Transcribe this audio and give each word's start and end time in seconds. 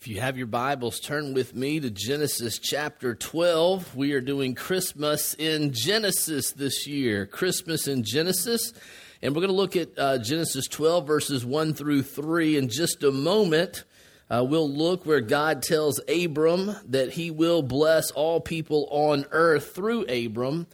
If 0.00 0.08
you 0.08 0.22
have 0.22 0.38
your 0.38 0.46
Bibles, 0.46 0.98
turn 0.98 1.34
with 1.34 1.54
me 1.54 1.78
to 1.78 1.90
Genesis 1.90 2.58
chapter 2.58 3.14
12. 3.14 3.94
We 3.94 4.14
are 4.14 4.22
doing 4.22 4.54
Christmas 4.54 5.34
in 5.34 5.74
Genesis 5.74 6.52
this 6.52 6.86
year. 6.86 7.26
Christmas 7.26 7.86
in 7.86 8.02
Genesis. 8.02 8.72
And 9.20 9.34
we're 9.34 9.42
going 9.42 9.50
to 9.50 9.56
look 9.56 9.76
at 9.76 9.90
uh, 9.98 10.16
Genesis 10.16 10.68
12, 10.68 11.06
verses 11.06 11.44
1 11.44 11.74
through 11.74 12.04
3 12.04 12.56
in 12.56 12.70
just 12.70 13.02
a 13.02 13.10
moment. 13.12 13.84
Uh, 14.30 14.42
we'll 14.48 14.70
look 14.70 15.04
where 15.04 15.20
God 15.20 15.62
tells 15.62 16.00
Abram 16.08 16.74
that 16.88 17.12
he 17.12 17.30
will 17.30 17.60
bless 17.60 18.10
all 18.10 18.40
people 18.40 18.88
on 18.90 19.26
earth 19.32 19.74
through 19.74 20.06
Abram. 20.06 20.66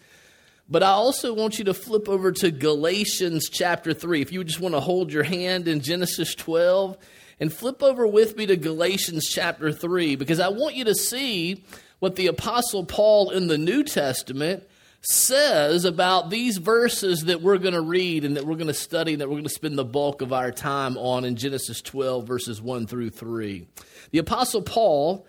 But 0.69 0.85
I 0.85 0.91
also 0.91 1.35
want 1.35 1.59
you 1.59 1.65
to 1.65 1.75
flip 1.75 2.09
over 2.09 2.31
to 2.31 2.53
Galatians 2.53 3.49
chapter 3.49 3.93
3. 3.93 4.23
If 4.23 4.31
you 4.31 4.45
just 4.45 4.61
want 4.61 4.77
to 4.77 4.81
hold 4.81 5.13
your 5.13 5.25
hand 5.25 5.67
in 5.67 5.81
Genesis 5.81 6.33
12 6.37 6.97
and 7.39 7.53
flip 7.53 7.83
over 7.83 8.07
with 8.07 8.37
me 8.37 8.47
to 8.47 8.57
Galatians 8.57 9.29
chapter 9.29 9.73
3 9.73 10.17
because 10.17 10.41
I 10.41 10.49
want 10.49 10.75
you 10.75 10.85
to 10.85 10.95
see 10.95 11.65
what 11.99 12.17
the 12.17 12.27
Apostle 12.27 12.85
Paul 12.85 13.31
in 13.31 13.47
the 13.47 13.59
New 13.59 13.85
Testament 13.85 14.65
says 15.03 15.85
about 15.85 16.31
these 16.31 16.57
verses 16.57 17.25
that 17.27 17.41
we're 17.41 17.59
going 17.59 17.75
to 17.75 17.81
read 17.81 18.25
and 18.25 18.37
that 18.37 18.45
we're 18.45 18.57
going 18.57 18.67
to 18.67 18.75
study 18.75 19.13
and 19.13 19.21
that 19.21 19.29
we're 19.29 19.35
going 19.35 19.45
to 19.45 19.51
spend 19.51 19.79
the 19.79 19.85
bulk 19.85 20.21
of 20.21 20.33
our 20.33 20.51
time 20.51 20.97
on 20.97 21.25
in 21.25 21.37
Genesis 21.37 21.81
12, 21.81 22.27
verses 22.27 22.61
1 22.61 22.87
through 22.87 23.11
3. 23.11 23.67
The 24.11 24.19
Apostle 24.19 24.63
Paul 24.63 25.27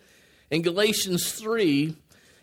in 0.50 0.62
Galatians 0.62 1.31
3 1.34 1.95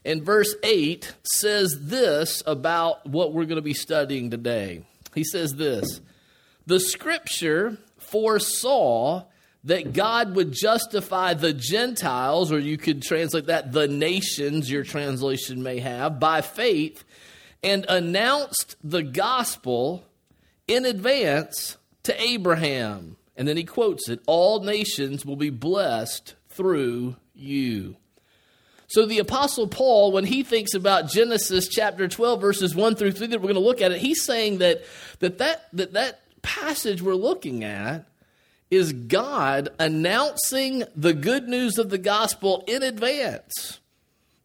and 0.04 0.22
verse 0.22 0.54
8 0.62 1.12
says 1.24 1.76
this 1.80 2.42
about 2.46 3.06
what 3.06 3.32
we're 3.32 3.46
going 3.46 3.56
to 3.56 3.62
be 3.62 3.74
studying 3.74 4.30
today. 4.30 4.84
He 5.14 5.24
says 5.24 5.54
this 5.54 6.00
The 6.66 6.78
scripture 6.78 7.78
foresaw 7.98 9.24
that 9.64 9.94
God 9.94 10.36
would 10.36 10.52
justify 10.52 11.34
the 11.34 11.52
Gentiles, 11.52 12.52
or 12.52 12.58
you 12.58 12.76
could 12.76 13.02
translate 13.02 13.46
that 13.46 13.72
the 13.72 13.88
nations, 13.88 14.70
your 14.70 14.84
translation 14.84 15.62
may 15.62 15.78
have, 15.78 16.20
by 16.20 16.42
faith, 16.42 17.04
and 17.62 17.86
announced 17.88 18.76
the 18.84 19.02
gospel 19.02 20.04
in 20.68 20.84
advance 20.84 21.78
to 22.02 22.20
Abraham. 22.20 23.16
And 23.36 23.48
then 23.48 23.56
he 23.56 23.64
quotes 23.64 24.08
it 24.08 24.20
All 24.26 24.60
nations 24.60 25.24
will 25.24 25.36
be 25.36 25.50
blessed 25.50 26.34
through 26.50 27.16
you. 27.34 27.96
So 28.86 29.06
the 29.06 29.18
Apostle 29.18 29.66
Paul, 29.66 30.12
when 30.12 30.24
he 30.24 30.42
thinks 30.42 30.74
about 30.74 31.08
Genesis 31.08 31.68
chapter 31.68 32.06
12, 32.06 32.40
verses 32.40 32.76
1 32.76 32.94
through 32.96 33.12
3, 33.12 33.28
that 33.28 33.38
we're 33.38 33.44
going 33.44 33.54
to 33.54 33.60
look 33.60 33.80
at 33.80 33.92
it, 33.92 34.00
he's 34.00 34.22
saying 34.22 34.58
that 34.58 34.84
that, 35.20 35.38
that, 35.38 35.68
that, 35.72 35.92
that 35.94 36.20
passage 36.42 37.00
we're 37.02 37.14
looking 37.14 37.64
at 37.64 38.06
is 38.70 38.92
God 38.92 39.68
announcing 39.78 40.84
the 40.96 41.14
good 41.14 41.48
news 41.48 41.78
of 41.78 41.90
the 41.90 41.98
gospel 41.98 42.64
in 42.66 42.82
advance. 42.82 43.80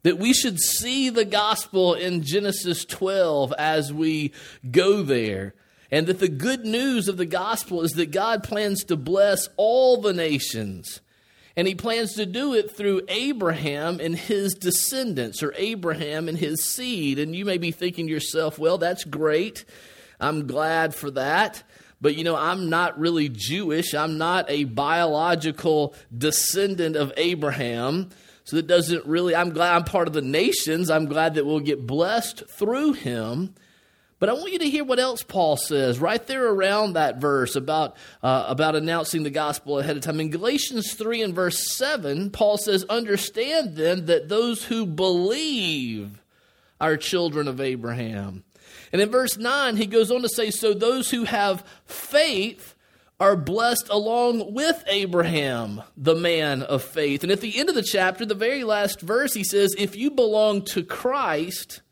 That 0.02 0.18
we 0.18 0.32
should 0.32 0.58
see 0.58 1.10
the 1.10 1.24
gospel 1.24 1.94
in 1.94 2.22
Genesis 2.22 2.84
12 2.84 3.52
as 3.58 3.92
we 3.92 4.32
go 4.70 5.02
there. 5.02 5.54
And 5.90 6.06
that 6.06 6.20
the 6.20 6.28
good 6.28 6.64
news 6.64 7.08
of 7.08 7.16
the 7.16 7.26
gospel 7.26 7.82
is 7.82 7.92
that 7.92 8.12
God 8.12 8.42
plans 8.42 8.84
to 8.84 8.96
bless 8.96 9.48
all 9.56 10.00
the 10.00 10.12
nations. 10.12 11.00
And 11.56 11.66
he 11.66 11.74
plans 11.74 12.14
to 12.14 12.24
do 12.24 12.54
it 12.54 12.70
through 12.70 13.02
Abraham 13.08 14.00
and 14.00 14.16
his 14.16 14.54
descendants, 14.54 15.42
or 15.42 15.52
Abraham 15.56 16.28
and 16.28 16.38
his 16.38 16.64
seed. 16.64 17.18
And 17.18 17.34
you 17.34 17.44
may 17.44 17.58
be 17.58 17.72
thinking 17.72 18.06
to 18.06 18.12
yourself, 18.12 18.58
well, 18.58 18.78
that's 18.78 19.04
great. 19.04 19.64
I'm 20.20 20.46
glad 20.46 20.94
for 20.94 21.10
that 21.10 21.64
but 22.00 22.16
you 22.16 22.24
know, 22.24 22.36
I'm 22.36 22.70
not 22.70 22.98
really 22.98 23.28
Jewish. 23.28 23.94
I'm 23.94 24.18
not 24.18 24.46
a 24.48 24.64
biological 24.64 25.94
descendant 26.16 26.96
of 26.96 27.12
Abraham. 27.16 28.10
So 28.44 28.56
that 28.56 28.66
doesn't 28.66 29.06
really, 29.06 29.36
I'm 29.36 29.50
glad 29.50 29.74
I'm 29.76 29.84
part 29.84 30.08
of 30.08 30.14
the 30.14 30.22
nations. 30.22 30.90
I'm 30.90 31.06
glad 31.06 31.34
that 31.34 31.46
we'll 31.46 31.60
get 31.60 31.86
blessed 31.86 32.42
through 32.50 32.94
him. 32.94 33.54
But 34.18 34.28
I 34.28 34.34
want 34.34 34.52
you 34.52 34.58
to 34.58 34.68
hear 34.68 34.84
what 34.84 34.98
else 34.98 35.22
Paul 35.22 35.56
says 35.56 35.98
right 35.98 36.24
there 36.26 36.46
around 36.46 36.92
that 36.92 37.20
verse 37.20 37.56
about, 37.56 37.96
uh, 38.22 38.44
about 38.48 38.76
announcing 38.76 39.22
the 39.22 39.30
gospel 39.30 39.78
ahead 39.78 39.96
of 39.96 40.02
time. 40.02 40.20
In 40.20 40.30
Galatians 40.30 40.92
3 40.94 41.22
and 41.22 41.34
verse 41.34 41.74
7, 41.76 42.30
Paul 42.30 42.58
says, 42.58 42.84
Understand 42.84 43.76
then 43.76 44.06
that 44.06 44.28
those 44.28 44.64
who 44.64 44.84
believe 44.84 46.20
are 46.80 46.96
children 46.96 47.48
of 47.48 47.60
Abraham. 47.60 48.44
And 48.92 49.00
in 49.00 49.10
verse 49.10 49.36
9, 49.36 49.76
he 49.76 49.86
goes 49.86 50.10
on 50.10 50.22
to 50.22 50.28
say, 50.28 50.50
So 50.50 50.74
those 50.74 51.10
who 51.10 51.24
have 51.24 51.64
faith 51.84 52.74
are 53.20 53.36
blessed 53.36 53.88
along 53.90 54.54
with 54.54 54.82
Abraham, 54.86 55.82
the 55.96 56.14
man 56.14 56.62
of 56.62 56.82
faith. 56.82 57.22
And 57.22 57.30
at 57.30 57.40
the 57.40 57.58
end 57.58 57.68
of 57.68 57.74
the 57.74 57.82
chapter, 57.82 58.24
the 58.24 58.34
very 58.34 58.64
last 58.64 59.00
verse, 59.00 59.34
he 59.34 59.44
says, 59.44 59.74
If 59.78 59.94
you 59.94 60.10
belong 60.10 60.62
to 60.66 60.82
Christ, 60.82 61.82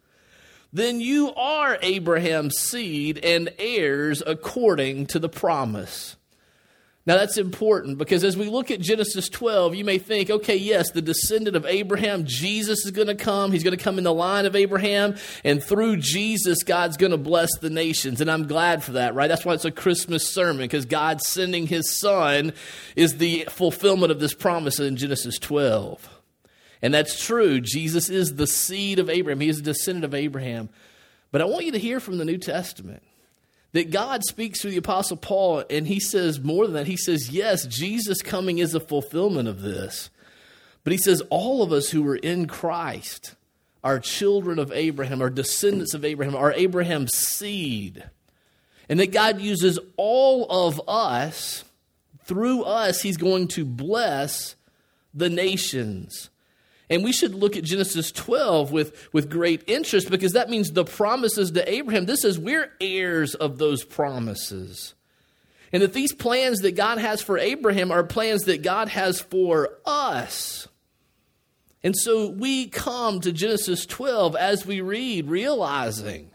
then 0.73 1.01
you 1.01 1.33
are 1.35 1.79
Abraham's 1.83 2.59
seed 2.59 3.19
and 3.19 3.53
heirs 3.59 4.23
according 4.27 5.07
to 5.07 5.19
the 5.19 5.29
promise. 5.29 6.17
Now, 7.09 7.17
that's 7.17 7.39
important 7.39 7.97
because 7.97 8.23
as 8.23 8.37
we 8.37 8.51
look 8.51 8.71
at 8.71 8.83
Genesis 8.83 9.31
12, 9.31 9.75
you 9.75 9.83
may 9.83 9.97
think, 9.97 10.29
okay, 10.29 10.57
yes, 10.57 10.91
the 10.91 11.01
descendant 11.01 11.57
of 11.57 11.65
Abraham, 11.65 12.27
Jesus 12.27 12.85
is 12.85 12.91
going 12.91 13.07
to 13.07 13.15
come. 13.15 13.51
He's 13.51 13.65
going 13.65 13.77
to 13.77 13.83
come 13.83 13.97
in 13.97 14.05
the 14.05 14.13
line 14.13 14.45
of 14.45 14.55
Abraham. 14.55 15.17
And 15.43 15.65
through 15.65 15.97
Jesus, 15.97 16.63
God's 16.65 16.99
going 16.99 17.13
to 17.13 17.17
bless 17.17 17.49
the 17.61 17.71
nations. 17.71 18.21
And 18.21 18.31
I'm 18.31 18.47
glad 18.47 18.85
for 18.85 18.93
that, 18.93 19.15
right? 19.15 19.27
That's 19.27 19.47
why 19.47 19.55
it's 19.55 19.65
a 19.65 19.71
Christmas 19.71 20.29
sermon 20.29 20.59
because 20.59 20.85
God 20.85 21.23
sending 21.23 21.67
his 21.67 21.99
son 21.99 22.53
is 22.95 23.17
the 23.17 23.49
fulfillment 23.49 24.13
of 24.13 24.21
this 24.21 24.35
promise 24.35 24.79
in 24.79 24.97
Genesis 24.97 25.39
12. 25.39 26.07
And 26.83 26.93
that's 26.93 27.25
true. 27.25 27.63
Jesus 27.63 28.11
is 28.11 28.35
the 28.35 28.47
seed 28.47 28.99
of 28.99 29.09
Abraham, 29.09 29.41
he 29.41 29.49
is 29.49 29.61
a 29.61 29.63
descendant 29.63 30.05
of 30.05 30.13
Abraham. 30.13 30.69
But 31.33 31.41
I 31.41 31.47
want 31.47 31.65
you 31.65 31.73
to 31.73 31.79
hear 31.79 32.01
from 32.01 32.19
the 32.19 32.27
New 32.27 32.37
Testament 32.37 33.03
that 33.73 33.91
God 33.91 34.25
speaks 34.25 34.61
through 34.61 34.71
the 34.71 34.79
Apostle 34.79 35.17
Paul, 35.17 35.65
and 35.69 35.87
he 35.87 36.01
says 36.01 36.41
more 36.41 36.67
than 36.67 36.75
that. 36.75 36.87
He 36.87 36.97
says, 36.97 37.31
Yes, 37.31 37.67
Jesus 37.67 38.23
coming 38.23 38.59
is 38.59 38.75
a 38.75 38.81
fulfillment 38.81 39.49
of 39.49 39.61
this. 39.61 40.11
But 40.85 40.93
he 40.93 40.99
says, 40.99 41.23
All 41.31 41.63
of 41.63 41.73
us 41.73 41.91
who 41.91 42.07
are 42.09 42.17
in 42.17 42.47
Christ 42.47 43.35
are 43.85 44.01
children 44.01 44.59
of 44.59 44.73
Abraham, 44.73 45.23
are 45.23 45.31
descendants 45.31 45.95
of 45.95 46.05
Abraham, 46.05 46.35
are 46.35 46.53
Abraham's 46.53 47.17
seed. 47.17 48.05
And 48.89 48.99
that 49.01 49.13
God 49.13 49.41
uses 49.41 49.79
all 49.97 50.47
of 50.49 50.81
us, 50.89 51.65
through 52.25 52.63
us, 52.63 53.03
he's 53.03 53.19
going 53.19 53.49
to 53.49 53.65
bless 53.65 54.57
the 55.13 55.29
nations. 55.29 56.31
And 56.91 57.05
we 57.05 57.13
should 57.13 57.35
look 57.35 57.57
at 57.57 57.65
Genesis 57.65 58.11
12 58.13 58.73
with, 58.73 59.09
with 59.13 59.29
great 59.29 59.63
interest 59.67 60.11
because 60.11 60.33
that 60.33 60.49
means 60.49 60.73
the 60.73 60.85
promises 60.85 61.51
to 61.51 61.71
Abraham. 61.71 62.07
This 62.07 62.25
is 62.25 62.39
we're 62.39 62.73
heirs 62.81 63.35
of 63.35 63.59
those 63.59 63.85
promises. 63.85 64.95
And 65.73 65.83
that 65.83 65.93
these 65.93 66.15
plans 66.15 66.61
that 66.61 66.77
God 66.77 66.99
has 66.99 67.21
for 67.21 67.37
Abraham 67.37 67.91
are 67.91 68.05
plans 68.05 68.45
that 68.45 68.63
God 68.63 68.89
has 68.89 69.21
for 69.21 69.79
us. 69.85 70.67
And 71.83 71.95
so 71.97 72.31
we 72.31 72.69
come 72.69 73.21
to 73.21 73.33
Genesis 73.33 73.85
12 73.87 74.35
as 74.35 74.67
we 74.67 74.81
read, 74.81 75.29
realizing 75.29 76.31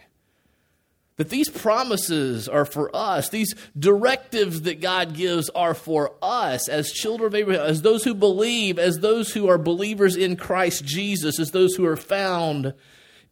that 1.17 1.29
these 1.29 1.49
promises 1.49 2.49
are 2.49 2.65
for 2.65 2.95
us. 2.95 3.29
These 3.29 3.55
directives 3.77 4.61
that 4.63 4.81
God 4.81 5.13
gives 5.13 5.49
are 5.49 5.73
for 5.73 6.13
us 6.21 6.67
as 6.67 6.91
children 6.91 7.27
of 7.27 7.35
Abraham, 7.35 7.65
as 7.65 7.81
those 7.81 8.03
who 8.03 8.15
believe, 8.15 8.79
as 8.79 8.99
those 8.99 9.31
who 9.31 9.47
are 9.47 9.57
believers 9.57 10.15
in 10.15 10.35
Christ 10.35 10.85
Jesus, 10.85 11.39
as 11.39 11.51
those 11.51 11.75
who 11.75 11.85
are 11.85 11.97
found 11.97 12.73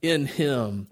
in 0.02 0.28
Him. 0.28 0.88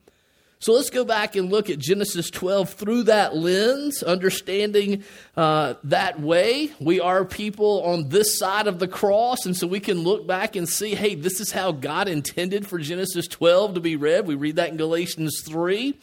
So 0.61 0.73
let's 0.73 0.89
go 0.89 1.05
back 1.05 1.37
and 1.37 1.49
look 1.49 1.69
at 1.69 1.79
Genesis 1.79 2.29
12 2.29 2.73
through 2.73 3.03
that 3.03 3.33
lens, 3.33 4.03
understanding 4.03 5.05
uh, 5.37 5.75
that 5.85 6.19
way. 6.19 6.73
We 6.81 6.99
are 6.99 7.23
people 7.23 7.81
on 7.83 8.09
this 8.09 8.37
side 8.37 8.67
of 8.67 8.77
the 8.77 8.87
cross, 8.87 9.45
and 9.45 9.55
so 9.55 9.67
we 9.67 9.79
can 9.79 9.99
look 9.99 10.27
back 10.27 10.57
and 10.57 10.67
see 10.67 10.95
hey, 10.95 11.15
this 11.15 11.39
is 11.39 11.53
how 11.53 11.71
God 11.71 12.09
intended 12.09 12.67
for 12.67 12.77
Genesis 12.77 13.25
12 13.27 13.75
to 13.75 13.79
be 13.79 13.95
read. 13.95 14.27
We 14.27 14.35
read 14.35 14.57
that 14.57 14.69
in 14.69 14.75
Galatians 14.75 15.41
3. 15.47 15.97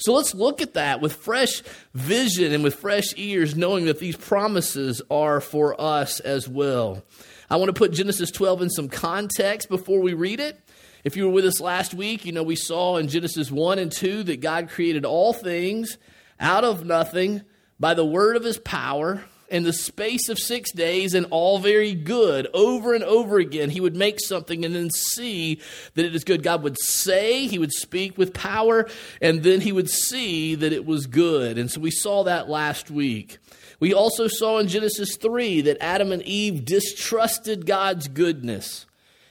So 0.00 0.14
let's 0.14 0.34
look 0.34 0.62
at 0.62 0.74
that 0.74 1.02
with 1.02 1.14
fresh 1.14 1.62
vision 1.92 2.52
and 2.52 2.64
with 2.64 2.74
fresh 2.74 3.12
ears, 3.16 3.54
knowing 3.54 3.84
that 3.84 3.98
these 3.98 4.16
promises 4.16 5.02
are 5.10 5.40
for 5.40 5.78
us 5.78 6.20
as 6.20 6.48
well. 6.48 7.04
I 7.50 7.56
want 7.56 7.68
to 7.68 7.78
put 7.78 7.92
Genesis 7.92 8.30
12 8.30 8.62
in 8.62 8.70
some 8.70 8.88
context 8.88 9.68
before 9.68 10.00
we 10.00 10.14
read 10.14 10.40
it. 10.40 10.58
If 11.04 11.16
you 11.16 11.26
were 11.26 11.32
with 11.32 11.44
us 11.44 11.60
last 11.60 11.92
week, 11.92 12.24
you 12.24 12.32
know 12.32 12.42
we 12.42 12.56
saw 12.56 12.96
in 12.96 13.08
Genesis 13.08 13.50
1 13.50 13.78
and 13.78 13.92
2 13.92 14.22
that 14.24 14.40
God 14.40 14.70
created 14.70 15.04
all 15.04 15.32
things 15.32 15.98
out 16.38 16.64
of 16.64 16.86
nothing 16.86 17.42
by 17.78 17.92
the 17.92 18.04
word 18.04 18.36
of 18.36 18.44
his 18.44 18.58
power 18.58 19.22
in 19.50 19.62
the 19.64 19.72
space 19.72 20.28
of 20.28 20.38
six 20.38 20.72
days 20.72 21.14
and 21.14 21.26
all 21.30 21.58
very 21.58 21.94
good 21.94 22.46
over 22.54 22.94
and 22.94 23.04
over 23.04 23.38
again. 23.38 23.70
He 23.70 23.80
would 23.80 23.96
make 23.96 24.20
something 24.20 24.64
and 24.64 24.74
then 24.74 24.90
see 24.90 25.60
that 25.94 26.04
it 26.04 26.14
is 26.14 26.24
good. 26.24 26.42
God 26.42 26.62
would 26.62 26.80
say, 26.80 27.46
He 27.46 27.58
would 27.58 27.72
speak 27.72 28.16
with 28.16 28.32
power, 28.32 28.88
and 29.20 29.42
then 29.42 29.60
He 29.60 29.72
would 29.72 29.90
see 29.90 30.54
that 30.54 30.72
it 30.72 30.86
was 30.86 31.06
good. 31.06 31.58
And 31.58 31.70
so 31.70 31.80
we 31.80 31.90
saw 31.90 32.24
that 32.24 32.48
last 32.48 32.90
week. 32.90 33.38
We 33.78 33.94
also 33.94 34.28
saw 34.28 34.58
in 34.58 34.68
Genesis 34.68 35.16
3 35.16 35.62
that 35.62 35.82
Adam 35.82 36.12
and 36.12 36.22
Eve 36.22 36.64
distrusted 36.64 37.66
God's 37.66 38.08
goodness 38.08 38.86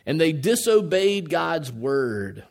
and 0.10 0.19
they 0.19 0.31
disobeyed 0.31 1.30
God's 1.30 1.72
word. 1.72 2.44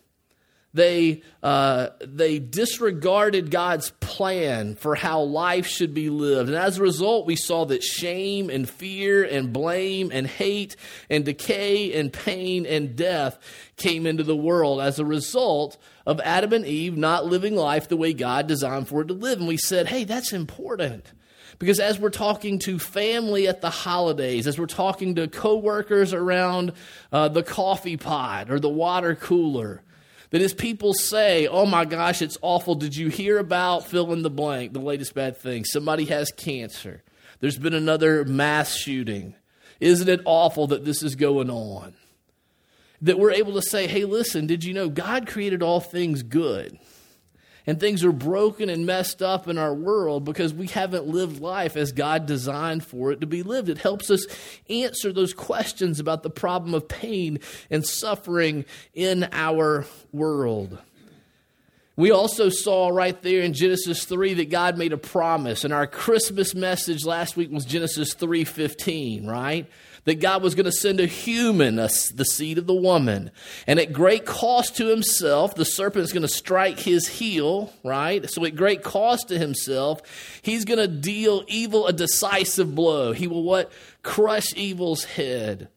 They, 0.79 1.23
uh, 1.43 1.89
they 2.01 2.39
disregarded 2.39 3.51
God's 3.51 3.91
plan 3.99 4.77
for 4.77 4.95
how 4.95 5.23
life 5.23 5.67
should 5.67 5.93
be 5.93 6.09
lived. 6.09 6.49
And 6.49 6.57
as 6.57 6.79
a 6.79 6.83
result, 6.83 7.27
we 7.27 7.35
saw 7.35 7.65
that 7.65 7.83
shame 7.83 8.49
and 8.49 8.71
fear 8.71 9.25
and 9.25 9.53
blame 9.53 10.13
and 10.13 10.25
hate 10.25 10.77
and 11.11 11.25
decay 11.25 11.99
and 11.99 12.13
pain 12.13 12.65
and 12.65 12.95
death 12.95 13.41
came 13.75 14.07
into 14.07 14.23
the 14.23 14.37
world 14.37 14.81
as 14.81 15.01
a 15.01 15.05
result 15.05 15.79
of 16.07 16.21
Adam 16.21 16.53
and 16.53 16.65
Eve 16.65 16.97
not 16.97 17.27
living 17.27 17.57
life 17.57 17.89
the 17.89 17.97
way 17.97 18.13
God 18.13 18.47
designed 18.47 18.87
for 18.87 19.01
it 19.01 19.09
to 19.09 19.15
live. 19.15 19.41
And 19.41 19.49
we 19.49 19.57
said, 19.57 19.89
hey, 19.89 20.05
that's 20.05 20.33
important. 20.33 21.13
Because 21.59 21.81
as 21.81 21.99
we're 21.99 22.11
talking 22.11 22.61
to 22.61 22.79
family 22.79 23.49
at 23.49 23.63
the 23.63 23.71
holidays, 23.71 24.47
as 24.47 24.61
we're 24.61 24.67
talking 24.67 25.17
to 25.17 25.27
coworkers 25.27 26.13
around 26.13 26.73
uh, 27.11 27.27
the 27.31 27.43
coffee 27.43 27.97
pot 27.97 28.49
or 28.49 28.61
the 28.61 28.69
water 28.69 29.17
cooler, 29.17 29.83
that 30.31 30.43
as 30.43 30.53
people 30.53 30.93
say, 30.93 31.47
oh 31.47 31.67
my 31.67 31.85
gosh, 31.85 32.23
it's 32.23 32.39
awful, 32.43 32.75
did 32.75 32.97
you 32.97 33.09
hear 33.09 33.39
about 33.39 33.87
fill 33.87 34.13
in 34.13 34.23
the 34.23 34.31
blank, 34.31 34.73
the 34.73 34.81
latest 34.81 35.15
bad 35.15 35.37
thing? 35.37 35.65
Somebody 35.65 36.05
has 36.07 36.31
cancer. 36.33 37.03
There's 37.41 37.59
been 37.59 37.75
another 37.75 38.25
mass 38.25 38.75
shooting. 38.75 39.35
Isn't 39.81 40.09
it 40.09 40.21
awful 40.25 40.67
that 40.69 40.85
this 40.85 41.03
is 41.03 41.15
going 41.15 41.51
on? 41.51 41.95
That 43.01 43.19
we're 43.19 43.33
able 43.33 43.55
to 43.55 43.63
say, 43.63 43.87
hey, 43.87 44.05
listen, 44.05 44.47
did 44.47 44.65
you 44.65 44.75
know 44.75 44.89
God 44.89 45.29
created 45.29 45.63
all 45.63 45.81
things 45.81 46.23
good? 46.23 46.79
And 47.69 47.79
things 47.79 48.03
are 48.03 48.13
broken 48.13 48.71
and 48.71 48.87
messed 48.87 49.21
up 49.21 49.47
in 49.47 49.59
our 49.59 49.75
world 49.75 50.25
because 50.25 50.55
we 50.55 50.69
haven't 50.69 51.07
lived 51.07 51.39
life 51.39 51.77
as 51.77 51.93
God 51.93 52.25
designed 52.25 52.83
for 52.83 53.13
it 53.13 53.21
to 53.21 53.27
be 53.27 53.43
lived. 53.43 53.69
It 53.69 53.77
helps 53.77 54.11
us 54.11 54.27
answer 54.71 55.13
those 55.13 55.35
questions 55.35 56.01
about 56.01 56.23
the 56.23 56.31
problem 56.31 56.73
of 56.73 56.89
pain 56.89 57.41
and 57.69 57.85
suffering 57.85 58.65
in 58.95 59.29
our 59.33 59.85
world. 60.13 60.79
We 61.95 62.11
also 62.11 62.49
saw 62.49 62.89
right 62.89 63.21
there 63.21 63.43
in 63.43 63.53
Genesis 63.53 64.07
3 64.07 64.33
that 64.35 64.49
God 64.49 64.79
made 64.79 64.95
a 64.95 64.97
promise 64.97 65.63
and 65.63 65.75
our 65.75 65.87
Christmas 65.87 66.55
message 66.55 67.05
last 67.05 67.37
week 67.37 67.51
was 67.53 67.67
Genesis 67.67 68.15
3:15, 68.15 69.27
right? 69.27 69.67
That 70.09 70.21
God 70.21 70.43
was 70.43 70.55
going 70.55 70.67
to 70.67 70.73
send 70.73 71.01
a 71.01 71.07
human, 71.07 71.79
a, 71.79 71.89
the 72.15 72.25
seed 72.25 72.59
of 72.59 72.67
the 72.67 72.75
woman. 72.75 73.31
And 73.67 73.79
at 73.79 73.93
great 73.93 74.27
cost 74.27 74.77
to 74.77 74.87
himself, 74.87 75.55
the 75.55 75.65
serpent 75.65 76.05
is 76.05 76.13
going 76.13 76.23
to 76.23 76.29
strike 76.29 76.81
his 76.81 77.07
heel, 77.09 77.73
right? 77.85 78.29
So 78.31 78.45
at 78.45 78.57
great 78.57 78.83
cost 78.83 79.29
to 79.29 79.39
himself, 79.39 80.01
he's 80.43 80.65
going 80.65 80.79
to 80.79 80.89
deal 80.89 81.45
evil 81.47 81.87
a 81.87 81.93
decisive 81.93 82.75
blow. 82.75 83.13
He 83.13 83.27
will 83.27 83.43
what? 83.43 83.71
Crush 84.03 84.55
evil's 84.57 85.05
head. 85.05 85.69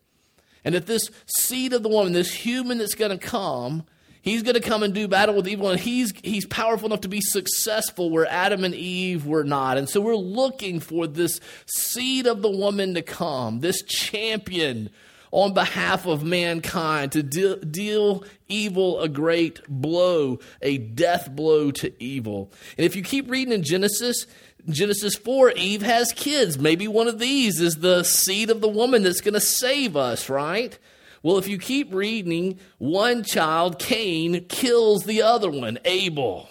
And 0.63 0.75
that 0.75 0.85
this 0.85 1.09
seed 1.25 1.73
of 1.73 1.83
the 1.83 1.89
woman, 1.89 2.13
this 2.13 2.33
human 2.33 2.77
that's 2.77 2.95
going 2.95 3.17
to 3.17 3.17
come, 3.17 3.83
He's 4.21 4.43
going 4.43 4.55
to 4.55 4.61
come 4.61 4.83
and 4.83 4.93
do 4.93 5.07
battle 5.07 5.35
with 5.35 5.47
evil, 5.47 5.69
and 5.69 5.79
he's, 5.79 6.13
he's 6.23 6.45
powerful 6.45 6.87
enough 6.87 7.01
to 7.01 7.07
be 7.07 7.21
successful 7.21 8.11
where 8.11 8.27
Adam 8.29 8.63
and 8.63 8.75
Eve 8.75 9.25
were 9.25 9.43
not. 9.43 9.77
And 9.77 9.89
so 9.89 9.99
we're 9.99 10.15
looking 10.15 10.79
for 10.79 11.07
this 11.07 11.39
seed 11.65 12.27
of 12.27 12.41
the 12.41 12.49
woman 12.49 12.93
to 12.93 13.01
come, 13.01 13.61
this 13.61 13.81
champion 13.81 14.91
on 15.31 15.53
behalf 15.53 16.05
of 16.05 16.23
mankind 16.23 17.13
to 17.13 17.23
deal, 17.23 17.55
deal 17.57 18.23
evil 18.47 18.99
a 19.01 19.07
great 19.07 19.61
blow, 19.67 20.39
a 20.61 20.77
death 20.77 21.31
blow 21.31 21.71
to 21.71 22.03
evil. 22.03 22.51
And 22.77 22.85
if 22.85 22.95
you 22.95 23.01
keep 23.01 23.29
reading 23.29 23.53
in 23.53 23.63
Genesis, 23.63 24.27
Genesis 24.69 25.15
4, 25.15 25.51
Eve 25.51 25.81
has 25.81 26.11
kids. 26.11 26.59
Maybe 26.59 26.87
one 26.87 27.07
of 27.07 27.17
these 27.17 27.59
is 27.59 27.77
the 27.77 28.03
seed 28.03 28.49
of 28.49 28.61
the 28.61 28.67
woman 28.67 29.03
that's 29.03 29.21
going 29.21 29.33
to 29.33 29.41
save 29.41 29.95
us, 29.95 30.29
right? 30.29 30.77
Well, 31.23 31.37
if 31.37 31.47
you 31.47 31.57
keep 31.57 31.93
reading, 31.93 32.59
one 32.79 33.23
child, 33.23 33.77
Cain, 33.77 34.45
kills 34.45 35.03
the 35.03 35.21
other 35.21 35.51
one, 35.51 35.77
Abel. 35.85 36.49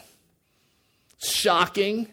Shocking. 1.22 2.08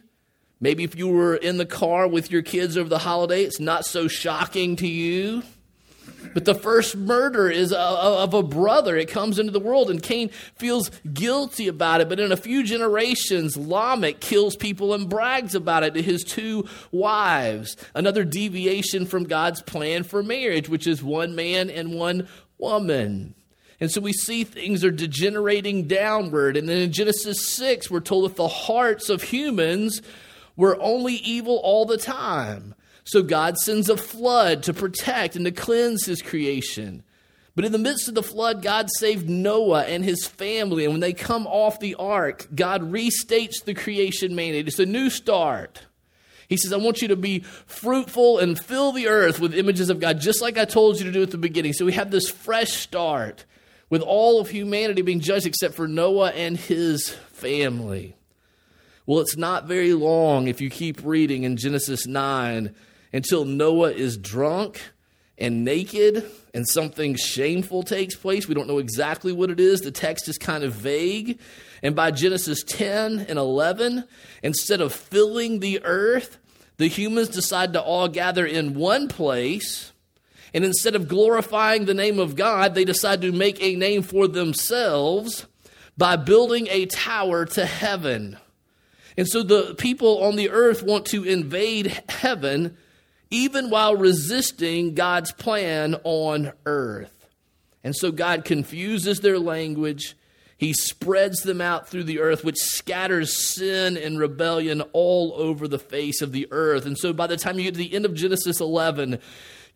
Maybe 0.60 0.84
if 0.84 0.96
you 0.96 1.08
were 1.08 1.36
in 1.36 1.58
the 1.58 1.68
car 1.68 2.08
with 2.08 2.32
your 2.32 2.42
kids 2.42 2.78
over 2.78 2.90
the 2.90 2.98
holiday, 2.98 3.44
it's 3.44 3.60
not 3.60 3.86
so 3.86 4.08
shocking 4.08 4.76
to 4.78 4.88
you. 4.88 5.44
But 6.34 6.46
the 6.46 6.56
first 6.56 6.96
murder 6.96 7.50
is 7.50 7.72
of 7.72 8.34
a 8.34 8.44
brother. 8.44 8.98
It 8.98 9.10
comes 9.10 9.40
into 9.40 9.52
the 9.52 9.60
world, 9.60 9.90
and 9.90 10.02
Cain 10.02 10.30
feels 10.56 10.90
guilty 11.14 11.68
about 11.68 12.02
it. 12.02 12.10
But 12.10 12.20
in 12.20 12.32
a 12.32 12.38
few 12.38 12.64
generations, 12.64 13.56
Lamech 13.56 14.20
kills 14.20 14.56
people 14.56 14.94
and 14.94 15.10
brags 15.10 15.56
about 15.56 15.84
it 15.84 15.94
to 15.94 16.02
his 16.02 16.24
two 16.24 16.68
wives. 16.92 17.78
Another 17.94 18.24
deviation 18.24 19.06
from 19.06 19.26
God's 19.26 19.62
plan 19.62 20.04
for 20.04 20.24
marriage, 20.24 20.70
which 20.70 20.88
is 20.88 21.04
one 21.04 21.36
man 21.36 21.70
and 21.70 21.94
one 21.94 22.28
woman. 22.58 23.36
And 23.80 23.92
so 23.92 24.02
we 24.02 24.14
see 24.14 24.44
things 24.44 24.84
are 24.84 24.92
degenerating 24.92 25.88
downward. 25.88 26.58
And 26.58 26.68
then 26.68 26.80
in 26.80 26.92
Genesis 26.92 27.48
6, 27.48 27.92
we're 27.92 28.00
told 28.00 28.30
that 28.30 28.36
the 28.36 28.48
hearts 28.48 29.10
of 29.10 29.22
humans 29.24 30.02
were 30.56 30.82
only 30.82 31.14
evil 31.14 31.62
all 31.64 31.86
the 31.86 31.98
time. 31.98 32.74
So 33.04 33.22
God 33.22 33.58
sends 33.58 33.90
a 33.90 33.96
flood 33.96 34.64
to 34.64 34.74
protect 34.74 35.36
and 35.36 35.46
to 35.46 35.52
cleanse 35.52 36.06
his 36.06 36.22
creation. 36.22 37.04
But 37.56 37.66
in 37.66 37.72
the 37.72 37.80
midst 37.80 38.08
of 38.08 38.16
the 38.16 38.22
flood, 38.22 38.62
God 38.62 38.88
saved 38.98 39.30
Noah 39.30 39.86
and 39.86 40.04
his 40.04 40.28
family. 40.28 40.84
And 40.84 40.94
when 40.94 41.00
they 41.00 41.14
come 41.14 41.48
off 41.48 41.80
the 41.80 41.96
ark, 41.96 42.48
God 42.54 42.92
restates 42.92 43.64
the 43.64 43.74
creation 43.74 44.36
mandate. 44.36 44.68
It's 44.68 44.78
a 44.78 44.86
new 44.86 45.10
start. 45.10 45.87
He 46.48 46.58
says, 46.58 46.72
I 46.72 46.78
want 46.78 47.02
you 47.02 47.10
to 47.10 47.16
be 47.16 47.40
fruitful 47.40 48.40
and 48.40 48.58
fill 48.58 48.92
the 48.92 49.08
earth 49.08 49.40
with 49.40 49.54
images 49.54 49.90
of 49.90 50.00
God, 50.00 50.20
just 50.20 50.42
like 50.42 50.58
I 50.58 50.66
told 50.66 50.98
you 50.98 51.06
to 51.06 51.12
do 51.12 51.22
at 51.22 51.32
the 51.32 51.38
beginning. 51.38 51.74
So 51.74 51.86
we 51.86 51.94
have 51.94 52.10
this 52.10 52.30
fresh 52.30 52.72
start 52.72 53.46
with 53.90 54.02
all 54.02 54.40
of 54.40 54.50
humanity 54.50 55.02
being 55.02 55.20
judged 55.20 55.46
except 55.46 55.76
for 55.76 55.88
Noah 55.88 56.32
and 56.32 56.58
his 56.58 57.10
family. 57.32 58.16
Well, 59.06 59.20
it's 59.20 59.38
not 59.38 59.68
very 59.68 59.94
long 59.94 60.48
if 60.48 60.60
you 60.60 60.70
keep 60.70 61.02
reading 61.04 61.44
in 61.44 61.58
Genesis 61.58 62.06
9 62.06 62.74
until 63.14 63.46
Noah 63.46 63.92
is 63.92 64.18
drunk 64.18 64.82
and 65.38 65.64
naked 65.64 66.30
and 66.54 66.68
something 66.68 67.16
shameful 67.16 67.84
takes 67.84 68.16
place. 68.16 68.48
We 68.48 68.56
don't 68.56 68.68
know 68.68 68.80
exactly 68.80 69.32
what 69.32 69.50
it 69.50 69.60
is. 69.60 69.82
The 69.82 69.92
text 69.92 70.28
is 70.28 70.38
kind 70.38 70.64
of 70.64 70.74
vague. 70.74 71.40
And 71.84 71.96
by 71.96 72.12
Genesis 72.12 72.64
10 72.64 73.26
and 73.30 73.38
11, 73.38 74.04
instead 74.44 74.82
of 74.82 74.94
filling 74.94 75.60
the 75.60 75.84
earth, 75.84 76.38
the 76.78 76.88
humans 76.88 77.30
decide 77.30 77.74
to 77.74 77.82
all 77.82 78.08
gather 78.08 78.46
in 78.46 78.74
one 78.74 79.08
place. 79.08 79.92
And 80.54 80.64
instead 80.64 80.96
of 80.96 81.08
glorifying 81.08 81.86
the 81.86 81.94
name 81.94 82.20
of 82.20 82.36
God, 82.36 82.74
they 82.74 82.86
decide 82.86 83.22
to 83.22 83.32
make 83.32 83.62
a 83.62 83.76
name 83.76 84.02
for 84.02 84.28
themselves 84.28 85.46
by 85.98 86.16
building 86.16 86.68
a 86.70 86.86
tower 86.86 87.46
to 87.46 87.66
heaven. 87.66 88.38
And 89.18 89.28
so 89.28 89.42
the 89.44 89.76
people 89.76 90.24
on 90.24 90.36
the 90.36 90.52
earth 90.52 90.84
want 90.84 91.08
to 91.08 91.24
invade 91.24 91.88
heaven 92.08 92.78
even 93.30 93.70
while 93.70 93.96
resisting 93.96 94.94
God's 94.94 95.32
plan 95.34 95.96
on 96.04 96.54
earth. 96.66 97.28
And 97.84 97.96
so 97.96 98.12
God 98.12 98.46
confuses 98.46 99.20
their 99.20 99.40
language. 99.40 100.16
He 100.58 100.74
spreads 100.74 101.42
them 101.42 101.62
out 101.62 101.88
through 101.88 102.06
the 102.06 102.20
earth, 102.20 102.44
which 102.44 102.58
scatters 102.58 103.56
sin 103.56 103.96
and 103.96 104.18
rebellion 104.18 104.82
all 104.92 105.34
over 105.36 105.68
the 105.68 105.78
face 105.78 106.22
of 106.22 106.32
the 106.32 106.48
earth. 106.50 106.88
And 106.88 106.98
so 106.98 107.14
by 107.14 107.28
the 107.28 107.38
time 107.38 107.58
you 107.58 107.66
get 107.66 107.76
to 107.76 107.80
the 107.80 107.94
end 107.94 108.06
of 108.06 108.16
Genesis 108.16 108.60
11, 108.60 109.20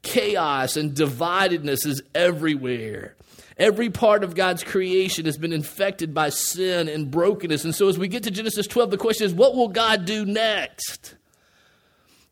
chaos 0.02 0.78
and 0.78 0.96
dividedness 0.96 1.86
is 1.86 2.02
everywhere. 2.16 3.16
Every 3.58 3.92
part 3.92 4.24
of 4.24 4.34
God's 4.34 4.64
creation 4.64 5.26
has 5.26 5.38
been 5.38 5.54
infected 5.54 6.16
by 6.16 6.30
sin 6.30 6.90
and 6.90 7.12
brokenness. 7.12 7.64
And 7.64 7.76
so 7.76 7.88
as 7.88 8.00
we 8.00 8.08
get 8.08 8.24
to 8.24 8.32
Genesis 8.32 8.66
12, 8.66 8.90
the 8.90 8.98
question 8.98 9.28
is 9.28 9.34
what 9.34 9.56
will 9.56 9.68
God 9.68 10.06
do 10.06 10.26
next? 10.26 11.16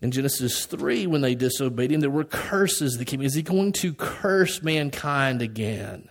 In 0.02 0.10
Genesis 0.10 0.66
3, 0.66 1.06
when 1.06 1.22
they 1.22 1.36
disobeyed 1.36 1.92
him, 1.92 2.00
there 2.00 2.10
were 2.10 2.24
curses 2.24 2.98
that 2.98 3.06
came. 3.06 3.22
Is 3.22 3.36
he 3.36 3.44
going 3.44 3.74
to 3.74 3.94
curse 3.94 4.64
mankind 4.64 5.44
again? 5.44 6.10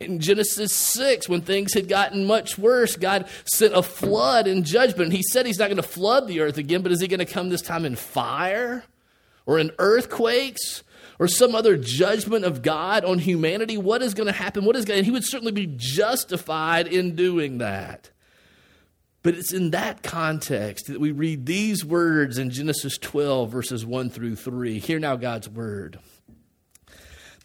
In 0.00 0.18
Genesis 0.20 0.72
6, 0.72 1.28
when 1.28 1.40
things 1.40 1.74
had 1.74 1.88
gotten 1.88 2.24
much 2.24 2.58
worse, 2.58 2.96
God 2.96 3.28
sent 3.44 3.74
a 3.74 3.82
flood 3.82 4.46
in 4.46 4.64
judgment. 4.64 5.12
He 5.12 5.22
said 5.22 5.46
he's 5.46 5.58
not 5.58 5.68
going 5.68 5.76
to 5.76 5.82
flood 5.82 6.26
the 6.26 6.40
earth 6.40 6.58
again, 6.58 6.82
but 6.82 6.92
is 6.92 7.00
he 7.00 7.08
going 7.08 7.18
to 7.18 7.26
come 7.26 7.48
this 7.48 7.62
time 7.62 7.84
in 7.84 7.96
fire 7.96 8.84
or 9.46 9.58
in 9.58 9.70
earthquakes 9.78 10.82
or 11.18 11.28
some 11.28 11.54
other 11.54 11.76
judgment 11.76 12.44
of 12.44 12.62
God 12.62 13.04
on 13.04 13.18
humanity? 13.18 13.76
What 13.76 14.02
is 14.02 14.14
going 14.14 14.26
to 14.26 14.32
happen? 14.32 14.64
What 14.64 14.76
is 14.76 14.84
going 14.84 14.98
And 14.98 15.06
he 15.06 15.12
would 15.12 15.24
certainly 15.24 15.52
be 15.52 15.72
justified 15.76 16.86
in 16.86 17.14
doing 17.16 17.58
that. 17.58 18.10
But 19.22 19.34
it's 19.34 19.52
in 19.52 19.70
that 19.72 20.04
context 20.04 20.86
that 20.86 21.00
we 21.00 21.10
read 21.10 21.46
these 21.46 21.84
words 21.84 22.38
in 22.38 22.50
Genesis 22.50 22.96
12, 22.98 23.50
verses 23.50 23.84
1 23.84 24.10
through 24.10 24.36
3. 24.36 24.78
Hear 24.78 25.00
now 25.00 25.16
God's 25.16 25.48
word. 25.48 25.98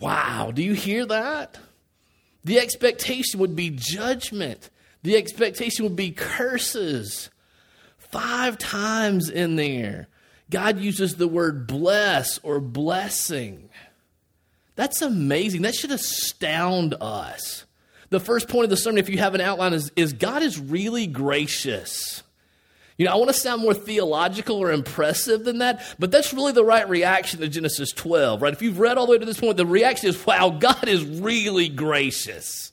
Wow, 0.00 0.52
do 0.54 0.62
you 0.62 0.74
hear 0.74 1.06
that? 1.06 1.58
The 2.44 2.60
expectation 2.60 3.40
would 3.40 3.56
be 3.56 3.70
judgment, 3.70 4.70
the 5.02 5.16
expectation 5.16 5.84
would 5.84 5.96
be 5.96 6.10
curses. 6.10 7.30
Five 7.98 8.56
times 8.56 9.28
in 9.28 9.56
there, 9.56 10.08
God 10.48 10.80
uses 10.80 11.16
the 11.16 11.28
word 11.28 11.66
bless 11.66 12.38
or 12.38 12.58
blessing. 12.58 13.68
That's 14.76 15.02
amazing. 15.02 15.62
That 15.62 15.74
should 15.74 15.90
astound 15.90 16.94
us. 17.00 17.66
The 18.10 18.20
first 18.20 18.48
point 18.48 18.64
of 18.64 18.70
the 18.70 18.76
sermon, 18.76 18.98
if 18.98 19.10
you 19.10 19.18
have 19.18 19.34
an 19.34 19.42
outline, 19.42 19.74
is, 19.74 19.92
is 19.96 20.14
God 20.14 20.42
is 20.42 20.58
really 20.58 21.06
gracious. 21.06 22.22
You 22.98 23.06
know, 23.06 23.12
I 23.12 23.16
want 23.16 23.28
to 23.28 23.34
sound 23.34 23.62
more 23.62 23.74
theological 23.74 24.56
or 24.56 24.72
impressive 24.72 25.44
than 25.44 25.58
that, 25.58 25.82
but 26.00 26.10
that's 26.10 26.34
really 26.34 26.50
the 26.50 26.64
right 26.64 26.88
reaction 26.88 27.40
to 27.40 27.48
Genesis 27.48 27.92
12, 27.92 28.42
right? 28.42 28.52
If 28.52 28.60
you've 28.60 28.80
read 28.80 28.98
all 28.98 29.06
the 29.06 29.12
way 29.12 29.18
to 29.18 29.24
this 29.24 29.38
point, 29.38 29.56
the 29.56 29.64
reaction 29.64 30.08
is, 30.08 30.26
wow, 30.26 30.50
God 30.50 30.88
is 30.88 31.04
really 31.04 31.68
gracious. 31.68 32.72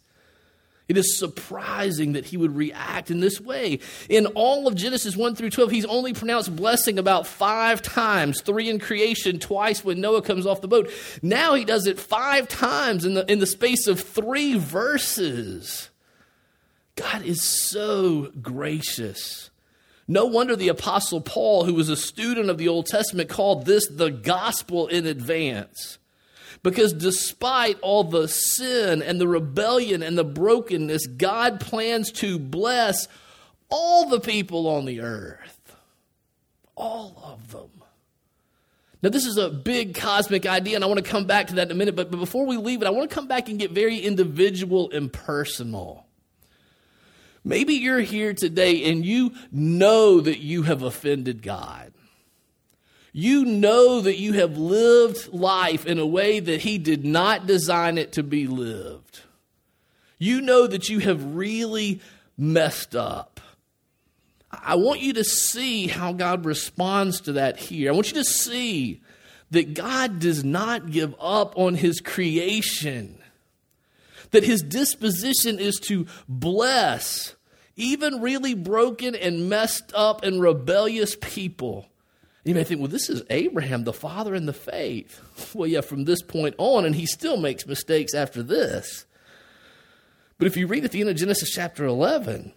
It 0.88 0.98
is 0.98 1.18
surprising 1.18 2.14
that 2.14 2.26
he 2.26 2.38
would 2.38 2.56
react 2.56 3.12
in 3.12 3.20
this 3.20 3.40
way. 3.40 3.80
In 4.10 4.26
all 4.28 4.68
of 4.68 4.76
Genesis 4.76 5.16
1 5.16 5.36
through 5.36 5.52
12, 5.52 5.70
he's 5.70 5.86
only 5.86 6.14
pronounced 6.14 6.56
blessing 6.56 6.98
about 6.98 7.28
five 7.28 7.84
times 7.84 8.42
three 8.42 8.70
in 8.70 8.80
creation, 8.80 9.38
twice 9.38 9.86
when 9.86 10.02
Noah 10.02 10.24
comes 10.24 10.48
off 10.48 10.62
the 10.62 10.68
boat. 10.68 10.92
Now 11.22 11.54
he 11.54 11.66
does 11.66 11.86
it 11.86 12.00
five 12.00 12.48
times 12.48 13.06
in 13.06 13.14
the, 13.14 13.32
in 13.32 13.40
the 13.40 13.48
space 13.48 13.86
of 13.86 14.00
three 14.00 14.58
verses. 14.58 15.90
God 16.96 17.24
is 17.24 17.44
so 17.44 18.32
gracious. 18.42 19.50
No 20.08 20.26
wonder 20.26 20.56
the 20.56 20.68
Apostle 20.68 21.22
Paul, 21.22 21.66
who 21.66 21.74
was 21.74 21.90
a 21.90 21.96
student 21.96 22.50
of 22.50 22.58
the 22.58 22.68
Old 22.68 22.86
Testament, 22.86 23.30
called 23.30 23.66
this 23.66 23.88
the 23.88 24.10
gospel 24.12 24.88
in 24.88 25.08
advance. 25.08 25.98
Because 26.62 26.94
despite 26.94 27.80
all 27.82 28.04
the 28.04 28.28
sin 28.28 29.02
and 29.02 29.20
the 29.20 29.28
rebellion 29.28 30.04
and 30.04 30.18
the 30.18 30.24
brokenness, 30.24 31.08
God 31.08 31.60
plans 31.60 32.12
to 32.14 32.40
bless 32.40 33.08
all 33.70 34.10
the 34.10 34.20
people 34.20 34.68
on 34.68 34.86
the 34.86 35.02
earth. 35.02 35.76
All 36.76 37.20
of 37.24 37.52
them. 37.52 37.70
Now, 39.02 39.10
this 39.10 39.26
is 39.26 39.38
a 39.38 39.50
big 39.50 39.94
cosmic 39.96 40.48
idea, 40.48 40.76
and 40.76 40.84
I 40.84 40.88
want 40.88 41.04
to 41.04 41.10
come 41.10 41.26
back 41.26 41.48
to 41.48 41.56
that 41.56 41.68
in 41.68 41.72
a 41.72 41.76
minute. 41.76 41.96
But, 41.96 42.10
before 42.10 42.46
we 42.46 42.58
leave 42.58 42.82
it, 42.82 42.88
I 42.88 42.92
want 42.92 43.08
to 43.10 43.14
come 43.14 43.28
back 43.28 43.50
and 43.50 43.60
get 43.60 43.72
very 43.72 44.00
individual 44.00 44.90
and 44.92 45.14
personal. 45.14 46.05
Maybe 47.46 47.76
you're 47.76 48.02
here 48.02 48.34
today 48.34 48.92
and 48.92 49.06
you 49.06 49.32
know 49.52 50.20
that 50.20 50.40
you 50.40 50.64
have 50.64 50.82
offended 50.82 51.42
God 51.42 51.94
you 53.18 53.46
know 53.46 54.02
that 54.02 54.18
you 54.18 54.34
have 54.34 54.58
lived 54.58 55.32
life 55.32 55.86
in 55.86 56.00
a 56.00 56.06
way 56.06 56.42
that 56.42 56.60
He 56.60 56.78
did 56.78 57.06
not 57.06 57.48
design 57.48 57.98
it 57.98 58.12
to 58.12 58.24
be 58.24 58.46
lived. 58.46 59.22
You 60.18 60.42
know 60.42 60.68
that 60.68 60.90
you 60.90 61.00
have 61.00 61.34
really 61.34 62.02
messed 62.38 62.94
up. 62.94 63.40
I 64.52 64.76
want 64.76 65.00
you 65.00 65.14
to 65.14 65.24
see 65.24 65.88
how 65.88 66.12
God 66.12 66.44
responds 66.44 67.22
to 67.22 67.32
that 67.34 67.56
here. 67.56 67.90
I 67.90 67.96
want 67.96 68.10
you 68.10 68.16
to 68.16 68.26
see 68.26 69.02
that 69.52 69.74
God 69.74 70.20
does 70.20 70.44
not 70.44 70.92
give 70.92 71.16
up 71.18 71.58
on 71.58 71.76
His 71.76 72.02
creation, 72.02 73.18
that 74.36 74.44
His 74.44 74.62
disposition 74.62 75.60
is 75.60 75.80
to 75.88 76.06
bless 76.30 77.36
even 77.76 78.22
really 78.22 78.54
broken 78.54 79.16
and 79.16 79.50
messed 79.50 79.92
up 79.94 80.24
and 80.24 80.42
rebellious 80.42 81.18
people 81.20 81.90
you 82.46 82.54
may 82.54 82.64
think, 82.64 82.80
well, 82.80 82.90
this 82.90 83.10
is 83.10 83.24
Abraham, 83.32 83.84
the 83.84 83.92
father 83.92 84.36
in 84.36 84.46
the 84.46 84.54
faith. 84.54 85.22
Well, 85.56 85.68
yeah, 85.68 85.82
from 85.82 86.04
this 86.04 86.22
point 86.22 86.56
on, 86.58 86.86
and 86.86 86.94
he 86.96 87.06
still 87.06 87.38
makes 87.38 87.66
mistakes 87.66 88.14
after 88.14 88.44
this. 88.44 89.06
But 90.38 90.48
if 90.48 90.58
you 90.58 90.68
read 90.68 90.84
at 90.84 90.92
the 90.92 91.00
end 91.00 91.10
of 91.10 91.16
Genesis 91.16 91.50
chapter 91.50 91.86
11, 91.86 92.52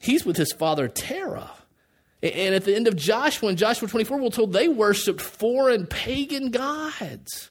he's 0.00 0.24
with 0.24 0.38
his 0.38 0.52
father 0.52 0.88
Terah. 0.88 1.50
And 2.22 2.54
at 2.54 2.64
the 2.64 2.74
end 2.74 2.88
of 2.88 2.96
Joshua, 2.96 3.50
in 3.50 3.56
Joshua 3.56 3.86
24, 3.86 4.18
we're 4.18 4.30
told 4.30 4.52
they 4.52 4.68
worshiped 4.68 5.20
foreign 5.20 5.86
pagan 5.86 6.50
gods 6.50 7.50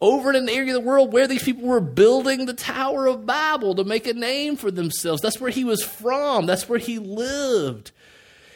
over 0.00 0.30
in 0.30 0.36
an 0.36 0.48
area 0.48 0.74
of 0.74 0.82
the 0.82 0.88
world 0.88 1.12
where 1.12 1.26
these 1.26 1.42
people 1.42 1.68
were 1.68 1.80
building 1.80 2.46
the 2.46 2.54
Tower 2.54 3.06
of 3.06 3.26
Babel 3.26 3.74
to 3.74 3.84
make 3.84 4.06
a 4.06 4.14
name 4.14 4.56
for 4.56 4.70
themselves. 4.70 5.20
That's 5.20 5.40
where 5.40 5.50
he 5.50 5.64
was 5.64 5.82
from, 5.82 6.46
that's 6.46 6.68
where 6.68 6.78
he 6.78 6.98
lived. 6.98 7.92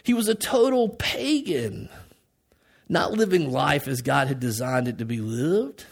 He 0.02 0.14
was 0.14 0.28
a 0.28 0.34
total 0.34 0.90
pagan 0.90 1.88
not 2.88 3.12
living 3.12 3.50
life 3.50 3.88
as 3.88 4.02
God 4.02 4.28
had 4.28 4.40
designed 4.40 4.88
it 4.88 4.98
to 4.98 5.06
be 5.06 5.18
lived. 5.18 5.86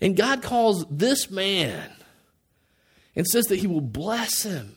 And 0.00 0.16
God 0.16 0.42
calls 0.42 0.84
this 0.90 1.30
man 1.30 1.90
and 3.16 3.26
says 3.26 3.46
that 3.46 3.58
he 3.58 3.66
will 3.66 3.80
bless 3.80 4.42
him 4.42 4.76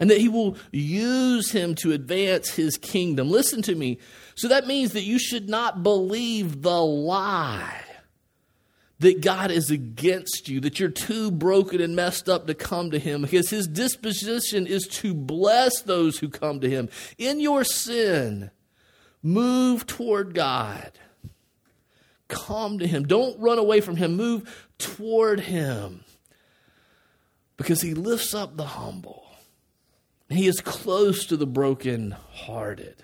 and 0.00 0.10
that 0.10 0.18
he 0.18 0.28
will 0.28 0.56
use 0.70 1.52
him 1.52 1.74
to 1.76 1.92
advance 1.92 2.50
his 2.50 2.76
kingdom. 2.76 3.30
Listen 3.30 3.62
to 3.62 3.74
me. 3.74 3.98
So 4.34 4.48
that 4.48 4.66
means 4.66 4.92
that 4.92 5.02
you 5.02 5.18
should 5.18 5.48
not 5.48 5.82
believe 5.82 6.62
the 6.62 6.80
lie 6.82 7.84
that 9.02 9.20
God 9.20 9.52
is 9.52 9.70
against 9.70 10.48
you, 10.48 10.58
that 10.60 10.80
you're 10.80 10.88
too 10.88 11.30
broken 11.30 11.80
and 11.80 11.94
messed 11.94 12.28
up 12.28 12.48
to 12.48 12.54
come 12.54 12.90
to 12.90 12.98
him, 12.98 13.22
because 13.22 13.50
his 13.50 13.68
disposition 13.68 14.66
is 14.66 14.88
to 14.88 15.14
bless 15.14 15.82
those 15.82 16.18
who 16.18 16.28
come 16.28 16.60
to 16.60 16.68
him. 16.68 16.88
In 17.18 17.38
your 17.38 17.62
sin, 17.62 18.50
Move 19.22 19.86
toward 19.86 20.34
God. 20.34 20.90
Come 22.26 22.80
to 22.80 22.86
Him. 22.86 23.04
Don't 23.04 23.38
run 23.38 23.58
away 23.58 23.80
from 23.80 23.96
Him. 23.96 24.16
Move 24.16 24.68
toward 24.78 25.40
Him. 25.40 26.04
Because 27.56 27.80
He 27.80 27.94
lifts 27.94 28.34
up 28.34 28.56
the 28.56 28.66
humble. 28.66 29.24
He 30.28 30.46
is 30.46 30.60
close 30.60 31.26
to 31.26 31.36
the 31.36 31.46
broken-hearted. 31.46 33.02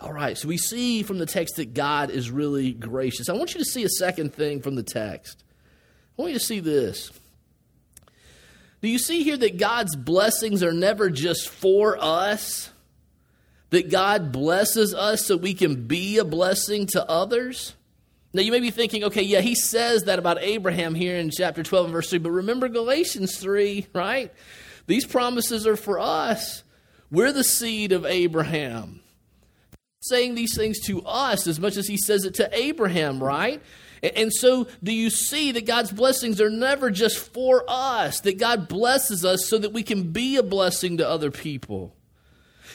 All 0.00 0.12
right, 0.12 0.36
so 0.36 0.48
we 0.48 0.56
see 0.56 1.02
from 1.02 1.18
the 1.18 1.26
text 1.26 1.56
that 1.56 1.74
God 1.74 2.10
is 2.10 2.30
really 2.30 2.72
gracious. 2.72 3.28
I 3.28 3.34
want 3.34 3.54
you 3.54 3.58
to 3.58 3.64
see 3.64 3.84
a 3.84 3.88
second 3.88 4.32
thing 4.34 4.62
from 4.62 4.74
the 4.74 4.82
text. 4.82 5.44
I 6.18 6.22
want 6.22 6.32
you 6.32 6.38
to 6.38 6.44
see 6.44 6.60
this. 6.60 7.10
Do 8.80 8.88
you 8.88 8.98
see 8.98 9.22
here 9.22 9.36
that 9.36 9.58
God's 9.58 9.94
blessings 9.94 10.62
are 10.62 10.72
never 10.72 11.10
just 11.10 11.50
for 11.50 11.98
us? 12.00 12.70
that 13.70 13.90
God 13.90 14.32
blesses 14.32 14.94
us 14.94 15.24
so 15.24 15.36
we 15.36 15.54
can 15.54 15.86
be 15.86 16.18
a 16.18 16.24
blessing 16.24 16.86
to 16.88 17.08
others? 17.08 17.74
Now, 18.32 18.42
you 18.42 18.52
may 18.52 18.60
be 18.60 18.70
thinking, 18.70 19.04
okay, 19.04 19.22
yeah, 19.22 19.40
he 19.40 19.54
says 19.54 20.04
that 20.04 20.18
about 20.18 20.40
Abraham 20.40 20.94
here 20.94 21.16
in 21.16 21.30
chapter 21.30 21.62
12 21.62 21.86
and 21.86 21.92
verse 21.92 22.10
3, 22.10 22.18
but 22.20 22.30
remember 22.30 22.68
Galatians 22.68 23.38
3, 23.38 23.86
right? 23.92 24.32
These 24.86 25.06
promises 25.06 25.66
are 25.66 25.76
for 25.76 25.98
us. 25.98 26.62
We're 27.10 27.32
the 27.32 27.44
seed 27.44 27.90
of 27.92 28.04
Abraham. 28.04 28.99
Saying 30.02 30.34
these 30.34 30.56
things 30.56 30.80
to 30.86 31.02
us 31.02 31.46
as 31.46 31.60
much 31.60 31.76
as 31.76 31.86
he 31.86 31.98
says 31.98 32.24
it 32.24 32.34
to 32.34 32.48
Abraham, 32.56 33.22
right? 33.22 33.62
And 34.02 34.32
so, 34.32 34.66
do 34.82 34.94
you 34.94 35.10
see 35.10 35.52
that 35.52 35.66
God's 35.66 35.92
blessings 35.92 36.40
are 36.40 36.48
never 36.48 36.90
just 36.90 37.18
for 37.18 37.64
us, 37.68 38.20
that 38.20 38.38
God 38.38 38.66
blesses 38.66 39.26
us 39.26 39.46
so 39.46 39.58
that 39.58 39.74
we 39.74 39.82
can 39.82 40.10
be 40.10 40.36
a 40.36 40.42
blessing 40.42 40.96
to 40.96 41.08
other 41.08 41.30
people? 41.30 41.94